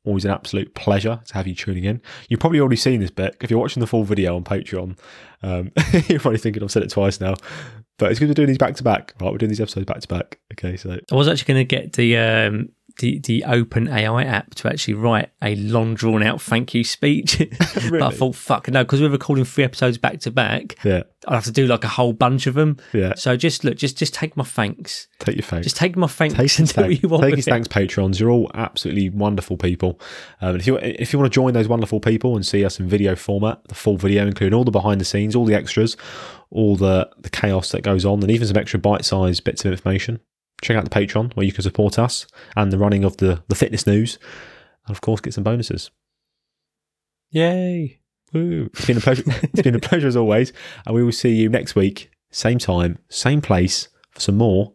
Always 0.04 0.24
an 0.24 0.30
absolute 0.30 0.72
pleasure 0.76 1.20
to 1.26 1.34
have 1.34 1.48
you 1.48 1.56
tuning 1.56 1.82
in. 1.82 2.00
You've 2.28 2.38
probably 2.38 2.60
already 2.60 2.76
seen 2.76 3.00
this 3.00 3.10
bit. 3.10 3.36
If 3.40 3.50
you're 3.50 3.58
watching 3.58 3.80
the 3.80 3.88
full 3.88 4.04
video 4.04 4.36
on 4.36 4.44
Patreon, 4.44 4.96
um, 5.42 5.72
you're 6.08 6.20
probably 6.20 6.38
thinking 6.38 6.62
I've 6.62 6.70
said 6.70 6.84
it 6.84 6.90
twice 6.90 7.20
now. 7.20 7.34
But 7.98 8.12
it's 8.12 8.20
good 8.20 8.28
to 8.28 8.34
do 8.34 8.46
these 8.46 8.56
back 8.56 8.76
to 8.76 8.84
back. 8.84 9.14
Right, 9.20 9.32
we're 9.32 9.38
doing 9.38 9.50
these 9.50 9.60
episodes 9.60 9.86
back 9.86 9.98
to 9.98 10.06
back. 10.06 10.38
Okay, 10.52 10.76
so 10.76 10.96
I 11.10 11.14
was 11.16 11.26
actually 11.26 11.52
going 11.52 11.66
to 11.66 11.76
get 11.76 11.94
the 11.94 12.18
um, 12.18 12.68
the 12.98 13.18
the 13.20 13.44
Open 13.44 13.88
AI 13.88 14.24
app 14.24 14.54
to 14.56 14.68
actually 14.68 14.94
write 14.94 15.30
a 15.42 15.54
long 15.56 15.94
drawn 15.94 16.22
out 16.22 16.40
thank 16.40 16.74
you 16.74 16.84
speech, 16.84 17.38
but 17.90 18.02
I 18.02 18.10
thought 18.10 18.34
fuck 18.34 18.68
no 18.68 18.84
because 18.84 19.00
we're 19.00 19.08
recording 19.10 19.44
three 19.44 19.64
episodes 19.64 19.98
back 19.98 20.20
to 20.20 20.30
back. 20.30 20.76
yeah, 20.84 21.02
I'd 21.26 21.34
have 21.34 21.44
to 21.44 21.52
do 21.52 21.66
like 21.66 21.84
a 21.84 21.88
whole 21.88 22.12
bunch 22.12 22.46
of 22.46 22.54
them. 22.54 22.76
yeah. 22.92 23.14
So 23.14 23.36
just 23.36 23.64
look, 23.64 23.76
just 23.76 23.96
just 23.96 24.14
take 24.14 24.36
my 24.36 24.44
thanks. 24.44 25.08
Take 25.20 25.36
your 25.36 25.42
thanks. 25.44 25.64
Just 25.64 25.76
take 25.76 25.96
my 25.96 26.06
thanks 26.06 26.34
Take 26.34 26.40
and 26.58 26.68
his 26.68 26.72
do 26.72 26.80
what 26.80 26.86
thanks, 26.88 27.02
you 27.02 27.08
want. 27.08 27.22
take 27.24 27.36
his 27.36 27.46
it. 27.46 27.50
thanks, 27.50 27.68
patrons. 27.68 28.20
You're 28.20 28.30
all 28.30 28.50
absolutely 28.54 29.10
wonderful 29.10 29.56
people. 29.56 30.00
Um, 30.40 30.56
if 30.56 30.66
you 30.66 30.76
if 30.78 31.12
you 31.12 31.18
want 31.18 31.32
to 31.32 31.34
join 31.34 31.54
those 31.54 31.68
wonderful 31.68 32.00
people 32.00 32.34
and 32.36 32.44
see 32.44 32.64
us 32.64 32.78
in 32.80 32.88
video 32.88 33.14
format, 33.16 33.62
the 33.68 33.74
full 33.74 33.96
video, 33.96 34.26
including 34.26 34.54
all 34.56 34.64
the 34.64 34.70
behind 34.70 35.00
the 35.00 35.04
scenes, 35.04 35.34
all 35.36 35.44
the 35.44 35.54
extras, 35.54 35.96
all 36.50 36.76
the 36.76 37.08
the 37.18 37.30
chaos 37.30 37.70
that 37.72 37.82
goes 37.82 38.04
on, 38.04 38.22
and 38.22 38.30
even 38.30 38.46
some 38.48 38.56
extra 38.56 38.78
bite 38.80 39.04
sized 39.04 39.44
bits 39.44 39.64
of 39.64 39.70
information, 39.72 40.20
check 40.62 40.76
out 40.76 40.84
the 40.84 40.90
Patreon 40.90 41.34
where 41.34 41.46
you 41.46 41.52
can 41.52 41.62
support 41.62 41.98
us 41.98 42.26
and 42.56 42.72
the 42.72 42.78
running 42.78 43.04
of 43.04 43.16
the 43.18 43.42
the 43.48 43.54
fitness 43.54 43.86
news, 43.86 44.18
and 44.86 44.94
of 44.94 45.00
course 45.00 45.20
get 45.20 45.34
some 45.34 45.44
bonuses. 45.44 45.90
Yay! 47.30 48.00
Woo. 48.32 48.70
It's 48.72 48.86
been 48.86 48.98
a 48.98 49.00
pleasure. 49.00 49.24
it's 49.42 49.62
been 49.62 49.74
a 49.74 49.80
pleasure 49.80 50.08
as 50.08 50.16
always, 50.16 50.52
and 50.86 50.94
we 50.94 51.02
will 51.02 51.12
see 51.12 51.34
you 51.34 51.48
next 51.48 51.74
week, 51.74 52.10
same 52.30 52.58
time, 52.58 52.98
same 53.08 53.40
place 53.40 53.88
for 54.10 54.20
some 54.20 54.36
more 54.36 54.72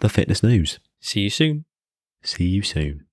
the 0.00 0.08
fitness 0.08 0.42
news. 0.42 0.78
See 1.00 1.20
you 1.20 1.30
soon. 1.30 1.64
See 2.22 2.44
you 2.44 2.62
soon. 2.62 3.07